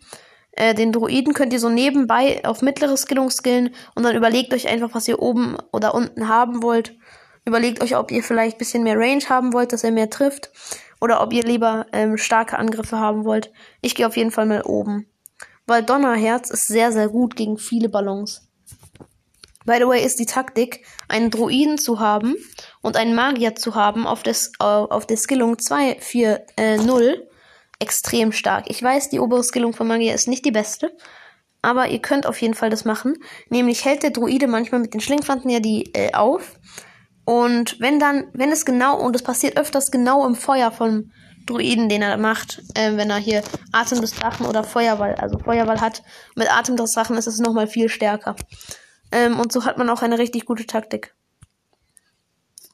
Äh, 0.51 0.73
den 0.73 0.91
Druiden 0.91 1.33
könnt 1.33 1.53
ihr 1.53 1.59
so 1.59 1.69
nebenbei 1.69 2.41
auf 2.43 2.61
mittlere 2.61 2.97
Skillung 2.97 3.29
skillen 3.29 3.73
und 3.95 4.03
dann 4.03 4.15
überlegt 4.15 4.53
euch 4.53 4.67
einfach, 4.67 4.89
was 4.93 5.07
ihr 5.07 5.21
oben 5.21 5.57
oder 5.71 5.95
unten 5.95 6.27
haben 6.27 6.61
wollt. 6.61 6.97
Überlegt 7.45 7.81
euch, 7.81 7.95
ob 7.95 8.11
ihr 8.11 8.23
vielleicht 8.23 8.57
ein 8.57 8.59
bisschen 8.59 8.83
mehr 8.83 8.97
Range 8.97 9.23
haben 9.29 9.53
wollt, 9.53 9.71
dass 9.71 9.83
er 9.83 9.91
mehr 9.91 10.09
trifft 10.09 10.51
oder 11.01 11.21
ob 11.21 11.33
ihr 11.33 11.43
lieber 11.43 11.85
ähm, 11.93 12.17
starke 12.17 12.57
Angriffe 12.57 12.99
haben 12.99 13.25
wollt. 13.25 13.51
Ich 13.81 13.95
gehe 13.95 14.07
auf 14.07 14.17
jeden 14.17 14.31
Fall 14.31 14.45
mal 14.45 14.63
oben. 14.63 15.07
Weil 15.65 15.83
Donnerherz 15.83 16.49
ist 16.49 16.67
sehr, 16.67 16.91
sehr 16.91 17.09
gut 17.09 17.35
gegen 17.35 17.57
viele 17.57 17.89
Ballons. 17.89 18.49
By 19.65 19.77
the 19.77 19.87
way 19.87 20.03
ist 20.03 20.19
die 20.19 20.25
Taktik, 20.25 20.83
einen 21.07 21.29
Druiden 21.29 21.77
zu 21.77 21.99
haben 21.99 22.35
und 22.81 22.97
einen 22.97 23.13
Magier 23.13 23.55
zu 23.55 23.75
haben 23.75 24.07
auf, 24.07 24.23
des, 24.23 24.51
äh, 24.59 24.63
auf 24.63 25.05
der 25.05 25.17
Skillung 25.17 25.59
2, 25.59 25.97
4, 25.99 26.45
äh, 26.57 26.77
0 26.77 27.27
extrem 27.77 28.31
stark. 28.31 28.65
Ich 28.67 28.81
weiß, 28.81 29.09
die 29.09 29.19
obere 29.19 29.43
Skillung 29.43 29.73
von 29.73 29.87
Magier 29.87 30.15
ist 30.15 30.27
nicht 30.27 30.43
die 30.43 30.51
beste, 30.51 30.95
aber 31.61 31.87
ihr 31.89 31.99
könnt 31.99 32.25
auf 32.25 32.41
jeden 32.41 32.53
Fall 32.53 32.69
das 32.69 32.85
machen. 32.85 33.17
Nämlich 33.49 33.85
hält 33.85 34.03
der 34.03 34.11
Druide 34.11 34.47
manchmal 34.47 34.81
mit 34.81 34.93
den 34.93 35.01
Schlingpfanten 35.01 35.49
ja 35.49 35.59
die 35.59 35.93
äh, 35.93 36.13
auf 36.13 36.59
und 37.29 37.79
wenn 37.79 37.99
dann, 37.99 38.27
wenn 38.33 38.51
es 38.51 38.65
genau, 38.65 38.99
und 38.99 39.15
es 39.15 39.21
passiert 39.21 39.55
öfters 39.55 39.91
genau 39.91 40.25
im 40.25 40.33
Feuer 40.33 40.71
vom 40.71 41.11
Druiden, 41.45 41.87
den 41.87 42.01
er 42.01 42.17
macht, 42.17 42.63
äh, 42.73 42.97
wenn 42.97 43.11
er 43.11 43.17
hier 43.17 43.43
Atem 43.71 44.01
des 44.01 44.15
Drachen 44.15 44.47
oder 44.47 44.63
Feuerwall, 44.63 45.13
also 45.13 45.37
Feuerwall 45.37 45.79
hat, 45.79 46.01
mit 46.35 46.51
Atem 46.51 46.75
des 46.75 46.91
Drachen 46.93 47.17
ist 47.17 47.27
es 47.27 47.37
nochmal 47.37 47.67
viel 47.67 47.87
stärker. 47.87 48.35
Ähm, 49.11 49.39
und 49.39 49.51
so 49.51 49.65
hat 49.65 49.77
man 49.77 49.91
auch 49.91 50.01
eine 50.01 50.17
richtig 50.17 50.47
gute 50.47 50.65
Taktik. 50.65 51.13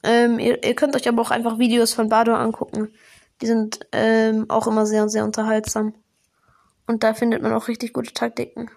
Ähm, 0.02 0.38
ihr, 0.38 0.64
ihr, 0.64 0.74
könnt 0.74 0.96
euch 0.96 1.06
aber 1.06 1.20
auch 1.20 1.30
einfach 1.30 1.58
Videos 1.58 1.92
von 1.92 2.08
Bado 2.08 2.34
angucken. 2.34 2.94
Die 3.42 3.46
sind 3.46 3.80
ähm, 3.92 4.48
auch 4.48 4.66
immer 4.66 4.86
sehr, 4.86 5.06
sehr 5.10 5.24
unterhaltsam. 5.24 5.92
Und 6.86 7.04
da 7.04 7.12
findet 7.12 7.42
man 7.42 7.52
auch 7.52 7.68
richtig 7.68 7.92
gute 7.92 8.14
Taktiken. 8.14 8.70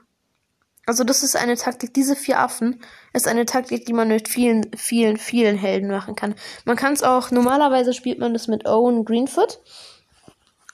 Also 0.89 1.03
das 1.03 1.21
ist 1.21 1.35
eine 1.35 1.55
Taktik, 1.55 1.93
diese 1.93 2.15
vier 2.15 2.39
Affen 2.39 2.81
ist 3.13 3.27
eine 3.27 3.45
Taktik, 3.45 3.85
die 3.85 3.93
man 3.93 4.07
mit 4.07 4.27
vielen, 4.27 4.71
vielen, 4.75 5.17
vielen 5.17 5.55
Helden 5.55 5.91
machen 5.91 6.15
kann. 6.15 6.33
Man 6.65 6.77
kann 6.77 6.93
es 6.93 7.03
auch, 7.03 7.29
normalerweise 7.29 7.93
spielt 7.93 8.17
man 8.17 8.33
das 8.33 8.47
mit 8.47 8.65
Owen 8.65 9.05
Greenfoot. 9.05 9.59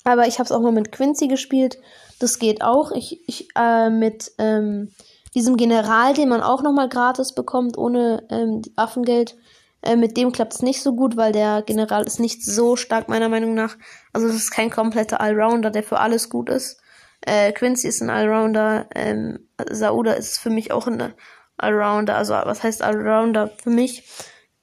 Aber 0.06 0.26
ich 0.26 0.36
habe 0.36 0.46
es 0.46 0.54
auch 0.54 0.62
mal 0.62 0.72
mit 0.72 0.94
Quincy 0.94 1.28
gespielt. 1.28 1.80
Das 2.18 2.40
geht 2.40 2.62
auch. 2.62 2.94
Ich, 2.94 3.28
ich 3.28 3.50
äh, 3.58 3.90
mit 3.90 4.32
ähm, 4.38 4.94
diesem 5.34 5.58
General, 5.58 6.14
den 6.14 6.30
man 6.30 6.42
auch 6.42 6.64
nochmal 6.64 6.88
gratis 6.88 7.36
bekommt, 7.36 7.78
ohne 7.78 8.26
ähm, 8.30 8.62
Waffengeld. 8.78 9.36
Äh, 9.82 9.98
mit 9.98 10.16
dem 10.16 10.32
klappt 10.32 10.54
es 10.54 10.62
nicht 10.62 10.82
so 10.82 10.96
gut, 10.96 11.18
weil 11.18 11.34
der 11.34 11.62
General 11.62 12.06
ist 12.06 12.22
nicht 12.22 12.42
so 12.46 12.78
stark, 12.78 13.10
meiner 13.10 13.28
Meinung 13.28 13.54
nach. 13.54 13.76
Also 14.14 14.28
das 14.28 14.38
ist 14.38 14.52
kein 14.52 14.70
kompletter 14.70 15.20
Allrounder, 15.20 15.72
der 15.72 15.84
für 15.84 16.00
alles 16.00 16.30
gut 16.30 16.50
ist. 16.50 16.80
Äh, 17.26 17.52
Quincy 17.54 17.88
ist 17.88 18.02
ein 18.02 18.10
Allrounder. 18.10 18.88
Ähm, 18.94 19.40
Sauda 19.70 20.14
ist 20.14 20.38
für 20.40 20.52
mich 20.52 20.72
auch 20.72 20.88
ein 20.88 21.14
Allrounder. 21.58 22.16
Also 22.16 22.34
was 22.34 22.64
heißt 22.64 22.82
Allrounder 22.82 23.50
für 23.62 23.72
mich? 23.72 24.08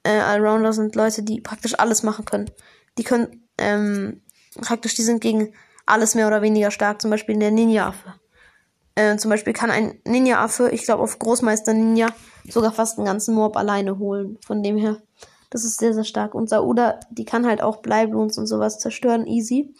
Äh, 0.05 0.19
Allrounder 0.21 0.73
sind 0.73 0.95
Leute, 0.95 1.23
die 1.23 1.41
praktisch 1.41 1.79
alles 1.79 2.03
machen 2.03 2.25
können. 2.25 2.51
Die 2.99 3.05
können 3.05 3.49
ähm, 3.59 4.23
praktisch, 4.61 4.95
die 4.95 5.03
sind 5.03 5.21
gegen 5.21 5.55
alles 5.87 6.15
mehr 6.15 6.29
oder 6.29 6.43
weniger 6.43 6.71
stark. 6.71 7.03
Zum 7.03 7.11
Beispiel 7.11 7.37
der 7.37 7.51
Ninja-Affe. 7.51 8.15
Äh, 8.95 9.17
zum 9.17 9.31
Beispiel 9.31 9.55
kann 9.55 9.71
ein 9.71 10.01
Ninja-Affe, 10.05 10.71
ich 10.71 10.85
glaube 10.85 11.03
auf 11.03 11.19
Großmeister 11.19 11.73
Ninja, 11.73 12.09
sogar 12.49 12.73
fast 12.73 12.99
einen 12.99 13.07
ganzen 13.07 13.35
Mob 13.35 13.57
alleine 13.57 13.99
holen. 13.99 14.39
Von 14.47 14.63
dem 14.63 14.77
her. 14.77 15.03
Das 15.51 15.65
ist 15.65 15.81
sehr, 15.81 15.95
sehr 15.95 16.05
stark. 16.05 16.35
Und 16.35 16.49
Sauda, 16.49 17.01
die 17.11 17.25
kann 17.25 17.47
halt 17.47 17.61
auch 17.61 17.79
Bleibloons 17.79 18.39
und 18.39 18.47
sowas 18.47 18.79
zerstören, 18.79 19.27
easy. 19.27 19.75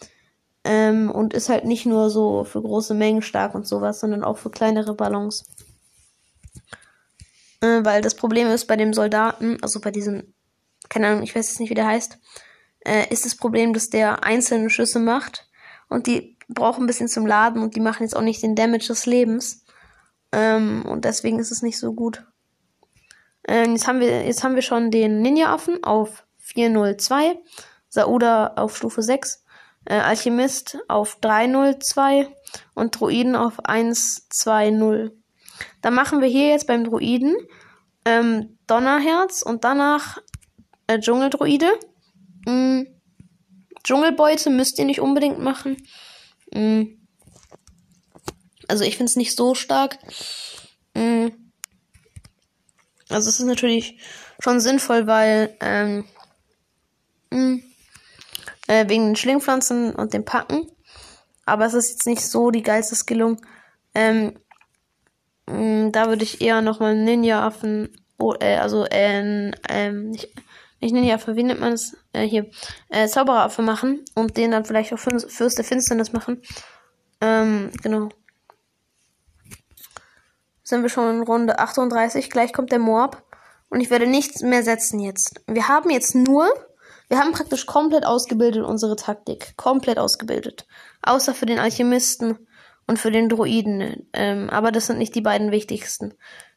Ähm, 0.65 1.11
und 1.11 1.33
ist 1.33 1.49
halt 1.49 1.65
nicht 1.65 1.85
nur 1.85 2.09
so 2.09 2.45
für 2.45 2.61
große 2.61 2.93
Mengen 2.93 3.21
stark 3.21 3.53
und 3.53 3.67
sowas, 3.67 3.99
sondern 3.99 4.23
auch 4.23 4.37
für 4.37 4.49
kleinere 4.49 4.93
Ballons. 4.93 5.43
Äh, 7.61 7.83
weil 7.83 8.01
das 8.01 8.15
Problem 8.15 8.47
ist 8.47 8.65
bei 8.65 8.77
dem 8.77 8.93
Soldaten, 8.93 9.57
also 9.61 9.79
bei 9.81 9.91
diesem, 9.91 10.33
keine 10.89 11.07
Ahnung, 11.07 11.23
ich 11.23 11.35
weiß 11.35 11.49
jetzt 11.49 11.59
nicht, 11.59 11.69
wie 11.69 11.75
der 11.75 11.87
heißt, 11.87 12.17
äh, 12.85 13.09
ist 13.09 13.25
das 13.25 13.35
Problem, 13.35 13.73
dass 13.73 13.89
der 13.89 14.23
einzelne 14.23 14.69
Schüsse 14.69 14.99
macht 14.99 15.49
und 15.89 16.07
die 16.07 16.37
brauchen 16.49 16.83
ein 16.83 16.87
bisschen 16.87 17.07
zum 17.07 17.25
Laden 17.25 17.61
und 17.61 17.75
die 17.75 17.79
machen 17.79 18.03
jetzt 18.03 18.15
auch 18.15 18.21
nicht 18.21 18.43
den 18.43 18.55
Damage 18.55 18.87
des 18.87 19.05
Lebens. 19.05 19.63
Ähm, 20.31 20.85
und 20.85 21.05
deswegen 21.05 21.39
ist 21.39 21.51
es 21.51 21.61
nicht 21.61 21.79
so 21.79 21.93
gut. 21.93 22.25
Ähm, 23.47 23.71
jetzt 23.73 23.87
haben 23.87 23.99
wir, 23.99 24.25
jetzt 24.25 24.43
haben 24.43 24.55
wir 24.55 24.61
schon 24.61 24.91
den 24.91 25.21
Ninja-Affen 25.21 25.83
auf 25.83 26.25
402, 26.39 27.37
Sauda 27.89 28.53
auf 28.55 28.75
Stufe 28.75 29.01
6 29.01 29.42
äh, 29.85 29.95
Alchemist 29.95 30.77
auf 30.87 31.17
302 31.21 32.27
und 32.73 32.99
Druiden 32.99 33.35
auf 33.35 33.59
120. 33.65 35.11
Dann 35.81 35.93
machen 35.93 36.21
wir 36.21 36.27
hier 36.27 36.49
jetzt 36.49 36.67
beim 36.67 36.83
Druiden 36.83 37.35
ähm, 38.05 38.57
Donnerherz 38.67 39.41
und 39.41 39.63
danach 39.63 40.19
äh, 40.87 40.99
Dschungeldruide. 40.99 41.71
Mm, 42.45 42.83
Dschungelbeute 43.83 44.49
müsst 44.49 44.79
ihr 44.79 44.85
nicht 44.85 45.01
unbedingt 45.01 45.39
machen. 45.39 45.77
Mm. 46.53 46.83
Also 48.67 48.83
ich 48.83 48.97
finde 48.97 49.09
es 49.09 49.15
nicht 49.15 49.35
so 49.35 49.55
stark. 49.55 49.99
Mm. 50.93 51.29
Also 53.09 53.29
es 53.29 53.39
ist 53.39 53.45
natürlich 53.45 53.99
schon 54.39 54.59
sinnvoll, 54.59 55.07
weil 55.07 55.55
ähm, 55.59 56.05
mh, 57.29 57.59
äh, 58.67 58.87
wegen 58.89 59.07
den 59.07 59.15
Schlingpflanzen 59.15 59.95
und 59.95 60.13
dem 60.13 60.25
Packen. 60.25 60.67
Aber 61.45 61.65
es 61.65 61.73
ist 61.73 61.91
jetzt 61.91 62.07
nicht 62.07 62.21
so 62.21 62.51
die 62.51 62.63
geilste 62.63 62.95
Skillung. 62.95 63.41
Ähm, 63.93 64.33
mh, 65.47 65.89
da 65.91 66.07
würde 66.07 66.23
ich 66.23 66.41
eher 66.41 66.61
nochmal 66.61 66.95
Ninja-Affen, 66.95 67.89
oh, 68.17 68.33
äh, 68.39 68.57
also 68.57 68.85
äh, 68.85 69.51
ähm, 69.69 70.11
nicht, 70.11 70.29
nicht 70.79 70.93
Ninja-Affe, 70.93 71.35
wie 71.35 71.43
nennt 71.43 71.59
man 71.59 71.73
es? 71.73 71.97
Äh, 72.13 72.25
hier, 72.25 72.49
äh, 72.89 73.07
Zaubereraffe 73.07 73.61
machen 73.61 74.03
und 74.15 74.37
den 74.37 74.51
dann 74.51 74.65
vielleicht 74.65 74.93
auch 74.93 74.99
Fürst 74.99 75.57
der 75.57 75.65
Finsternis 75.65 76.13
machen. 76.13 76.41
Ähm, 77.21 77.71
genau. 77.81 78.09
Sind 80.63 80.81
wir 80.81 80.89
schon 80.89 81.17
in 81.17 81.23
Runde 81.23 81.59
38. 81.59 82.29
Gleich 82.29 82.53
kommt 82.53 82.71
der 82.71 82.79
Moab. 82.79 83.23
Und 83.69 83.81
ich 83.81 83.89
werde 83.89 84.07
nichts 84.07 84.41
mehr 84.41 84.63
setzen 84.63 84.99
jetzt. 84.99 85.41
Wir 85.47 85.67
haben 85.67 85.89
jetzt 85.89 86.15
nur 86.15 86.47
wir 87.13 87.19
haben 87.19 87.31
praktisch 87.31 87.67
komplett 87.67 88.07
ausgebildet 88.07 88.65
unsere 88.65 88.95
Taktik. 88.95 89.55
Komplett 89.55 89.99
ausgebildet. 89.99 90.65
Außer 91.03 91.35
für 91.35 91.45
den 91.45 91.59
Alchemisten 91.59 92.47
und 92.87 92.97
für 92.97 93.11
den 93.11 93.29
Druiden. 93.29 94.09
Ähm, 94.13 94.49
aber 94.49 94.71
das 94.71 94.87
sind 94.87 94.97
nicht 94.97 95.13
die 95.13 95.21
beiden 95.21 95.51
wichtigsten. 95.51 96.15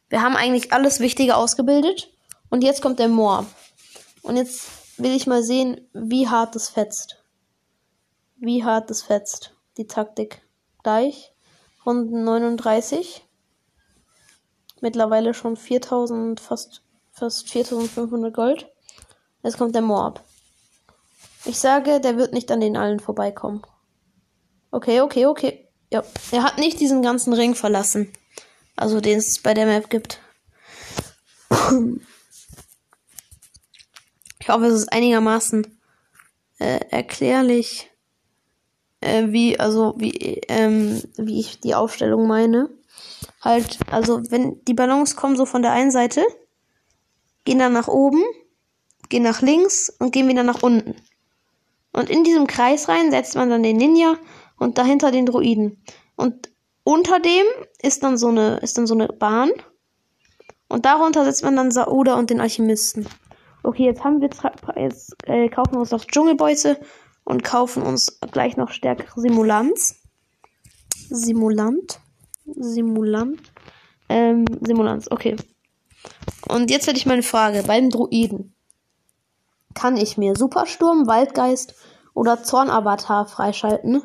Wir 0.09 0.23
haben 0.23 0.35
eigentlich 0.35 0.73
alles 0.73 0.99
Wichtige 0.99 1.35
ausgebildet. 1.35 2.11
Und 2.49 2.63
jetzt 2.63 2.81
kommt 2.81 2.97
der 2.97 3.07
Moor. 3.07 3.45
Und 4.23 4.35
jetzt 4.35 4.67
will 4.97 5.15
ich 5.15 5.27
mal 5.27 5.43
sehen, 5.43 5.87
wie 5.93 6.27
hart 6.27 6.55
das 6.55 6.69
fetzt. 6.69 7.23
Wie 8.37 8.63
hart 8.63 8.89
das 8.89 9.03
fetzt. 9.03 9.53
Die 9.77 9.85
Taktik. 9.85 10.41
Gleich. 10.81 11.35
Runden 11.85 12.23
39. 12.23 13.23
Mittlerweile 14.81 15.35
schon 15.35 15.55
4000, 15.55 16.39
fast, 16.39 16.81
fast 17.11 17.47
4500 17.47 18.33
Gold. 18.33 18.67
Jetzt 19.43 19.59
kommt 19.59 19.75
der 19.75 19.83
Moab. 19.83 20.23
Ich 21.47 21.59
sage, 21.59 22.01
der 22.01 22.17
wird 22.17 22.33
nicht 22.33 22.51
an 22.51 22.59
den 22.59 22.75
allen 22.75 22.99
vorbeikommen. 22.99 23.61
Okay, 24.69 24.99
okay, 24.99 25.25
okay. 25.27 25.69
Ja, 25.91 26.03
er 26.31 26.43
hat 26.43 26.57
nicht 26.57 26.79
diesen 26.81 27.01
ganzen 27.01 27.31
Ring 27.31 27.55
verlassen. 27.55 28.11
Also 28.75 28.99
den 28.99 29.17
es 29.19 29.41
bei 29.41 29.53
der 29.53 29.65
Map 29.65 29.89
gibt. 29.89 30.21
Ich 34.39 34.53
hoffe, 34.53 34.67
es 34.67 34.75
ist 34.75 34.93
einigermaßen 34.93 35.77
äh, 36.59 36.79
erklärlich, 36.89 37.91
äh, 39.01 39.25
wie, 39.27 39.59
also 39.59 39.95
wie, 39.97 40.13
ähm, 40.47 41.03
wie 41.17 41.41
ich 41.41 41.59
die 41.59 41.75
Aufstellung 41.75 42.27
meine. 42.27 42.69
Halt, 43.41 43.79
also 43.91 44.21
wenn 44.31 44.63
die 44.63 44.73
Ballons 44.73 45.17
kommen 45.17 45.35
so 45.35 45.45
von 45.45 45.63
der 45.63 45.73
einen 45.73 45.91
Seite, 45.91 46.25
gehen 47.43 47.59
dann 47.59 47.73
nach 47.73 47.89
oben, 47.89 48.23
gehen 49.09 49.23
nach 49.23 49.41
links 49.41 49.93
und 49.99 50.13
gehen 50.13 50.29
wieder 50.29 50.43
nach 50.43 50.63
unten. 50.63 50.95
Und 51.97 52.11
in 52.11 52.23
diesem 52.23 52.45
Kreis 52.45 52.89
rein 52.89 53.09
setzt 53.09 53.35
man 53.35 53.49
dann 53.49 53.63
den 53.63 53.77
Ninja 53.77 54.17
und 54.59 54.77
dahinter 54.77 55.09
den 55.09 55.25
Druiden. 55.25 55.81
Und 56.15 56.51
unter 56.83 57.19
dem 57.19 57.43
ist 57.81 58.03
dann 58.03 58.19
so 58.19 58.27
eine, 58.27 58.57
ist 58.57 58.77
dann 58.77 58.85
so 58.85 58.93
eine 58.93 59.07
Bahn. 59.07 59.49
Und 60.69 60.85
darunter 60.85 61.25
setzt 61.25 61.43
man 61.43 61.55
dann 61.55 61.71
Sauda 61.71 62.13
und 62.13 62.29
den 62.29 62.39
Alchemisten. 62.39 63.07
Okay, 63.63 63.85
jetzt 63.85 64.03
haben 64.03 64.21
wir 64.21 64.29
jetzt 64.79 65.15
äh, 65.25 65.49
kaufen 65.49 65.73
wir 65.73 65.79
uns 65.79 65.89
noch 65.89 66.05
Dschungelbeute 66.05 66.79
und 67.23 67.43
kaufen 67.43 67.81
uns 67.81 68.19
gleich 68.31 68.57
noch 68.57 68.69
stärkere 68.69 69.19
Simulanz. 69.19 69.95
Simulant. 71.09 71.99
Simulant. 72.45 73.41
Ähm, 74.07 74.45
Simulanz, 74.61 75.07
okay. 75.09 75.35
Und 76.47 76.69
jetzt 76.69 76.85
hätte 76.85 76.97
ich 76.97 77.07
meine 77.07 77.23
Frage 77.23 77.63
beim 77.63 77.89
Druiden 77.89 78.53
kann 79.77 79.95
ich 79.95 80.17
mir 80.17 80.35
Supersturm, 80.35 81.05
Waldgeist 81.07 81.75
oder 82.15 82.43
Zornavatar 82.43 83.27
freischalten. 83.27 84.01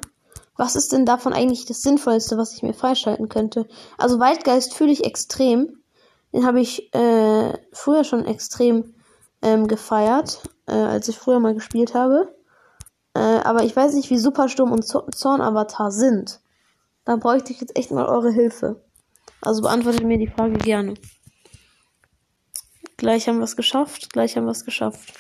Was 0.55 0.77
ist 0.77 0.93
denn 0.93 1.07
davon 1.07 1.33
eigentlich 1.33 1.65
das 1.65 1.81
Sinnvollste, 1.81 2.37
was 2.37 2.53
ich 2.53 2.63
mir 2.63 2.75
freischalten 2.75 3.31
könnte? 3.31 3.67
Also 3.97 4.21
Waldgeist 4.21 4.75
fühle 4.75 4.93
ich 4.93 5.05
extrem. 5.05 5.79
Den 6.35 6.47
habe 6.47 6.61
ich 6.61 6.95
äh, 6.95 7.55
früher 7.73 8.05
schon 8.05 8.27
extrem 8.27 8.95
ähm, 9.41 9.67
gefeiert, 9.67 10.43
äh, 10.67 10.73
als 10.73 11.09
ich 11.09 11.19
früher 11.19 11.41
mal 11.41 11.55
gespielt 11.55 11.95
habe. 11.95 12.37
Äh, 13.15 13.21
aber 13.21 13.65
ich 13.65 13.75
weiß 13.75 13.95
nicht, 13.95 14.11
wie 14.11 14.19
Supersturm 14.19 14.73
und 14.73 14.85
Zornavatar 14.85 15.91
sind. 15.91 16.41
Da 17.07 17.17
bräuchte 17.17 17.51
ich 17.51 17.61
jetzt 17.63 17.79
echt 17.79 17.91
mal 17.91 18.07
eure 18.07 18.31
Hilfe. 18.31 18.85
Also 19.41 19.63
beantwortet 19.63 20.05
mir 20.05 20.19
die 20.19 20.29
Frage 20.29 20.59
gerne. 20.59 20.95
Gleich 22.99 23.27
haben 23.27 23.39
wir 23.39 23.45
es 23.45 23.57
geschafft. 23.57 24.13
Gleich 24.13 24.37
haben 24.37 24.45
wir 24.45 24.53
es 24.53 24.67
geschafft. 24.67 25.15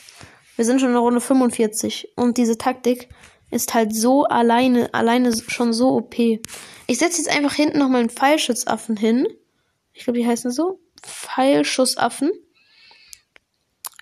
Wir 0.57 0.65
sind 0.65 0.81
schon 0.81 0.88
in 0.88 0.95
der 0.95 1.03
Runde 1.03 1.21
45 1.21 2.12
und 2.17 2.37
diese 2.37 2.59
Taktik 2.59 3.09
ist 3.51 3.75
halt 3.75 3.95
so 3.95 4.25
alleine, 4.25 4.93
alleine 4.95 5.33
schon 5.35 5.73
so 5.73 5.91
OP. 5.97 6.19
Ich 6.19 6.99
setze 6.99 7.19
jetzt 7.19 7.31
einfach 7.31 7.55
hinten 7.55 7.79
nochmal 7.79 8.01
einen 8.01 8.11
Pfeilschussaffen 8.11 8.97
hin. 8.97 9.29
Ich 9.93 10.05
glaube, 10.05 10.19
die 10.19 10.27
heißen 10.27 10.51
so. 10.51 10.81
Pfeilschussaffen. 11.03 12.31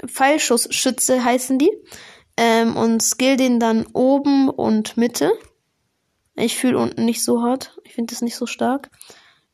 Pfeilschussschütze 0.06 1.22
heißen 1.24 1.58
die. 1.58 1.70
Ähm, 2.36 2.76
und 2.76 3.02
skill 3.02 3.36
den 3.36 3.60
dann 3.60 3.86
oben 3.92 4.48
und 4.48 4.96
Mitte. 4.96 5.32
Ich 6.36 6.56
fühle 6.56 6.78
unten 6.78 7.04
nicht 7.04 7.22
so 7.24 7.42
hart. 7.42 7.78
Ich 7.84 7.94
finde 7.94 8.14
das 8.14 8.22
nicht 8.22 8.36
so 8.36 8.46
stark. 8.46 8.90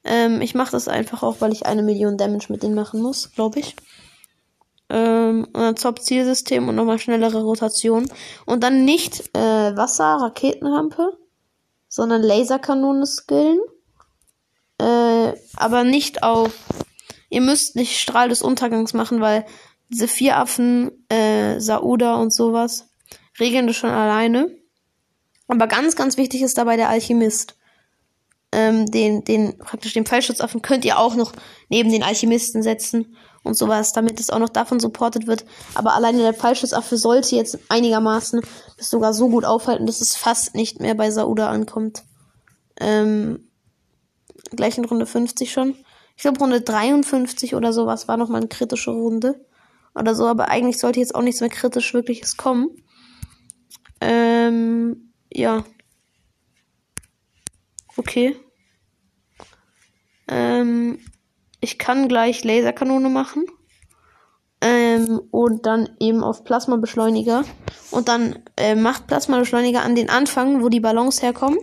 Ähm, 0.04 0.40
ich 0.40 0.54
mache 0.54 0.72
das 0.72 0.88
einfach 0.88 1.22
auch, 1.22 1.40
weil 1.40 1.52
ich 1.52 1.66
eine 1.66 1.82
Million 1.82 2.16
Damage 2.16 2.46
mit 2.52 2.62
denen 2.62 2.74
machen 2.74 3.00
muss, 3.00 3.32
glaube 3.32 3.60
ich 3.60 3.74
ähm, 4.88 5.46
Top-Zielsystem 5.52 6.68
und 6.68 6.74
nochmal 6.74 6.98
schnellere 6.98 7.42
Rotation. 7.42 8.08
Und 8.44 8.62
dann 8.62 8.84
nicht 8.84 9.36
äh, 9.36 9.76
Wasser, 9.76 10.18
Raketenrampe, 10.20 11.16
sondern 11.88 12.22
Laserkanone 12.22 13.06
skillen. 13.06 13.58
Äh, 14.78 15.32
aber 15.56 15.84
nicht 15.84 16.22
auf. 16.22 16.52
Ihr 17.28 17.40
müsst 17.40 17.76
nicht 17.76 17.98
Strahl 17.98 18.28
des 18.28 18.42
Untergangs 18.42 18.94
machen, 18.94 19.20
weil 19.20 19.46
diese 19.88 20.08
vier 20.08 20.36
Affen, 20.36 20.90
äh, 21.08 21.58
Sauda 21.60 22.16
und 22.16 22.32
sowas, 22.32 22.88
regeln 23.38 23.66
das 23.66 23.76
schon 23.76 23.90
alleine. 23.90 24.50
Aber 25.48 25.66
ganz, 25.66 25.96
ganz 25.96 26.16
wichtig 26.16 26.42
ist 26.42 26.58
dabei 26.58 26.76
der 26.76 26.88
Alchemist. 26.88 27.56
Ähm, 28.52 28.86
den, 28.86 29.24
den, 29.24 29.58
praktisch 29.58 29.92
den 29.92 30.06
Fallschutzaffen 30.06 30.62
könnt 30.62 30.84
ihr 30.84 30.98
auch 30.98 31.16
noch 31.16 31.32
neben 31.68 31.90
den 31.90 32.02
Alchemisten 32.02 32.62
setzen 32.62 33.16
und 33.46 33.56
sowas, 33.56 33.92
damit 33.92 34.20
es 34.20 34.30
auch 34.30 34.38
noch 34.38 34.48
davon 34.48 34.80
supportet 34.80 35.26
wird. 35.26 35.44
Aber 35.74 35.94
alleine 35.94 36.18
der 36.18 36.34
Fallschussaffe 36.34 36.96
sollte 36.96 37.36
jetzt 37.36 37.58
einigermaßen 37.68 38.40
das 38.76 38.90
sogar 38.90 39.14
so 39.14 39.28
gut 39.28 39.44
aufhalten, 39.44 39.86
dass 39.86 40.00
es 40.00 40.16
fast 40.16 40.54
nicht 40.54 40.80
mehr 40.80 40.94
bei 40.94 41.10
Sauda 41.10 41.48
ankommt. 41.48 42.02
Ähm, 42.78 43.48
gleich 44.54 44.76
in 44.78 44.84
Runde 44.84 45.06
50 45.06 45.52
schon. 45.52 45.76
Ich 46.16 46.22
glaube, 46.22 46.38
Runde 46.38 46.60
53 46.60 47.54
oder 47.54 47.72
sowas 47.72 48.08
war 48.08 48.16
nochmal 48.16 48.40
eine 48.40 48.48
kritische 48.48 48.90
Runde. 48.90 49.44
Oder 49.94 50.14
so, 50.14 50.26
aber 50.26 50.48
eigentlich 50.48 50.78
sollte 50.78 51.00
jetzt 51.00 51.14
auch 51.14 51.22
nichts 51.22 51.40
mehr 51.40 51.50
kritisch 51.50 51.94
wirkliches 51.94 52.36
kommen. 52.36 52.70
Ähm, 54.00 55.12
ja. 55.32 55.64
Okay. 57.96 58.36
Ähm, 60.28 60.98
ich 61.66 61.78
kann 61.78 62.06
gleich 62.06 62.44
Laserkanone 62.44 63.08
machen. 63.08 63.44
Ähm, 64.60 65.20
und 65.32 65.66
dann 65.66 65.90
eben 65.98 66.22
auf 66.22 66.44
Plasmabeschleuniger. 66.44 67.44
Und 67.90 68.08
dann 68.08 68.38
äh, 68.56 68.76
macht 68.76 69.08
Plasmabeschleuniger 69.08 69.82
an 69.82 69.96
den 69.96 70.08
Anfang, 70.08 70.62
wo 70.62 70.68
die 70.68 70.80
Ballons 70.80 71.22
herkommen. 71.22 71.58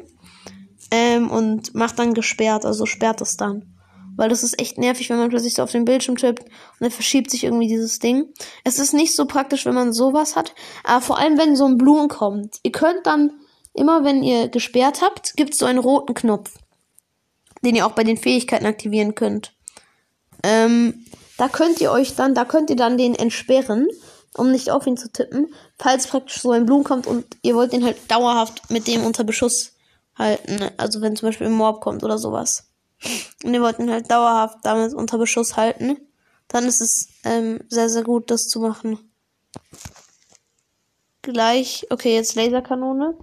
Ähm, 0.92 1.32
und 1.32 1.74
macht 1.74 1.98
dann 2.00 2.13
gesperrt, 2.13 2.66
also 2.66 2.86
sperrt 2.86 3.22
es 3.22 3.38
dann. 3.38 3.74
Weil 4.18 4.30
das 4.30 4.44
ist 4.44 4.60
echt 4.60 4.78
nervig, 4.78 5.10
wenn 5.10 5.18
man 5.18 5.30
plötzlich 5.30 5.56
so 5.56 5.63
auf 5.63 5.72
den 5.72 5.86
Bildschirm 5.86 6.18
tippt 6.18 6.44
und 6.44 6.82
dann 6.82 6.92
verschiebt 6.92 7.32
sich 7.32 7.46
irgendwie 7.46 7.68
dieses 7.68 7.98
Ding. 7.98 8.26
Es 8.63 8.78
ist 8.78 8.94
nicht 8.94 9.16
so 9.16 9.26
praktisch, 9.26 9.66
wenn 9.66 9.74
man 9.74 9.94
sowas 9.94 10.36
hat. 10.36 10.54
Aber 10.84 11.02
vor 11.02 11.18
allem, 11.18 11.38
wenn 11.38 11.56
so 11.56 11.66
ein 11.66 11.78
Blumen 11.78 12.10
kommt. 12.10 12.58
Ihr 12.62 12.74
könnt 12.74 13.08
dann 13.08 13.32
immer, 13.74 14.04
wenn 14.04 14.22
ihr 14.22 14.50
gesperrt 14.50 15.02
habt, 15.02 15.36
gibt 15.36 15.54
es 15.54 15.60
so 15.60 15.66
einen 15.66 15.80
roten 15.80 16.13
Knopf. 16.13 16.52
Den 17.63 17.76
ihr 17.76 17.88
auch 17.88 17.94
bei 17.94 18.04
den 18.04 18.18
Fähigkeiten 18.18 18.66
aktivieren 18.66 19.16
könnt. 19.16 19.54
Ähm, 20.43 21.06
da 21.38 21.47
könnt 21.47 21.82
ihr 21.82 21.91
euch 21.91 22.15
dann, 22.15 22.36
da 22.36 22.45
könnt 22.45 22.69
ihr 22.69 22.75
dann 22.75 22.97
den 22.97 23.15
entsperren, 23.15 23.88
um 24.36 24.51
nicht 24.51 24.71
auf 24.71 24.86
ihn 24.86 24.97
zu 24.97 25.12
tippen, 25.12 25.53
falls 25.79 26.08
praktisch 26.08 26.41
so 26.41 26.51
ein 26.51 26.65
Blumen 26.65 26.84
kommt 26.84 27.08
und 27.08 27.25
ihr 27.41 27.56
wollt 27.56 27.73
den 27.73 27.84
halt 27.84 27.97
dauerhaft 28.10 28.69
mit 28.69 28.88
dem 28.88 29.06
unter 29.06 29.23
Beschuss 29.23 29.73
halten. 30.15 30.69
Also 30.77 31.01
wenn 31.01 31.15
zum 31.15 31.29
Beispiel 31.29 31.47
ein 31.47 31.53
Mob 31.53 31.82
kommt 31.82 32.03
oder 32.03 32.17
sowas. 32.17 32.67
Und 33.43 33.53
ihr 33.53 33.62
wollt 33.62 33.79
ihn 33.79 33.91
halt 33.91 34.10
dauerhaft 34.10 34.60
damit 34.63 34.93
unter 34.93 35.17
Beschuss 35.17 35.58
halten, 35.58 35.97
dann 36.47 36.65
ist 36.65 36.82
es 36.82 37.10
ähm, 37.23 37.62
sehr, 37.67 37.89
sehr 37.89 38.03
gut, 38.03 38.29
das 38.32 38.47
zu 38.47 38.60
machen. 38.60 38.99
Gleich, 41.21 41.88
okay, 41.89 42.15
jetzt 42.15 42.36
Laserkanone. 42.36 43.17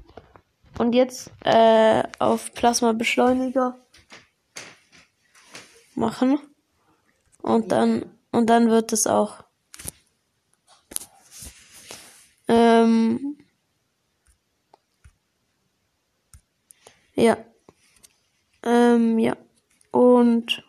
Und 0.78 0.94
jetzt 0.94 1.30
äh, 1.44 2.02
auf 2.18 2.52
Plasma-Beschleuniger 2.54 3.78
machen. 5.94 6.38
Und 7.42 7.72
dann 7.72 8.05
Und 8.33 8.46
dann 8.48 8.70
wird 8.70 8.92
es 8.92 9.07
auch. 9.07 9.44
Ähm, 12.48 13.37
ja. 17.14 17.37
Ähm, 18.62 19.18
ja. 19.18 19.37
Und 19.90 20.62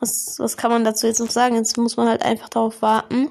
was, 0.00 0.38
was 0.38 0.56
kann 0.56 0.70
man 0.70 0.84
dazu 0.84 1.06
jetzt 1.06 1.20
noch 1.20 1.30
sagen? 1.30 1.56
Jetzt 1.56 1.76
muss 1.76 1.96
man 1.96 2.08
halt 2.08 2.22
einfach 2.22 2.48
darauf 2.48 2.82
warten. 2.82 3.30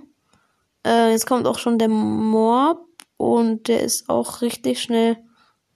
Äh, 0.86 1.12
jetzt 1.12 1.28
kommt 1.28 1.48
auch 1.48 1.60
schon 1.60 1.80
der 1.80 1.90
Mob 1.90 2.88
und 3.18 3.68
der 3.68 3.82
ist 3.82 4.10
auch 4.10 4.42
richtig 4.42 4.82
schnell 4.82 5.18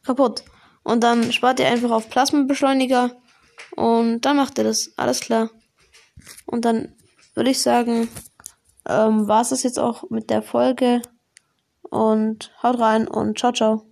kaputt. 0.04 0.44
Und 0.84 1.04
dann 1.04 1.32
spart 1.32 1.60
ihr 1.60 1.68
einfach 1.68 1.92
auf 1.92 2.10
Plasmabeschleuniger 2.10 3.12
und 3.76 4.22
dann 4.22 4.38
macht 4.38 4.58
ihr 4.58 4.64
das. 4.64 4.94
Alles 4.98 5.20
klar. 5.20 5.50
Und 6.46 6.66
dann 6.66 6.96
würde 7.34 7.50
ich 7.50 7.62
sagen, 7.62 8.10
ähm, 8.88 9.28
war 9.28 9.42
es 9.42 9.50
das 9.50 9.64
jetzt 9.64 9.80
auch 9.80 10.10
mit 10.10 10.30
der 10.30 10.42
Folge. 10.42 11.02
Und 11.82 12.52
haut 12.64 12.80
rein 12.80 13.08
und 13.08 13.38
ciao, 13.38 13.52
ciao. 13.52 13.91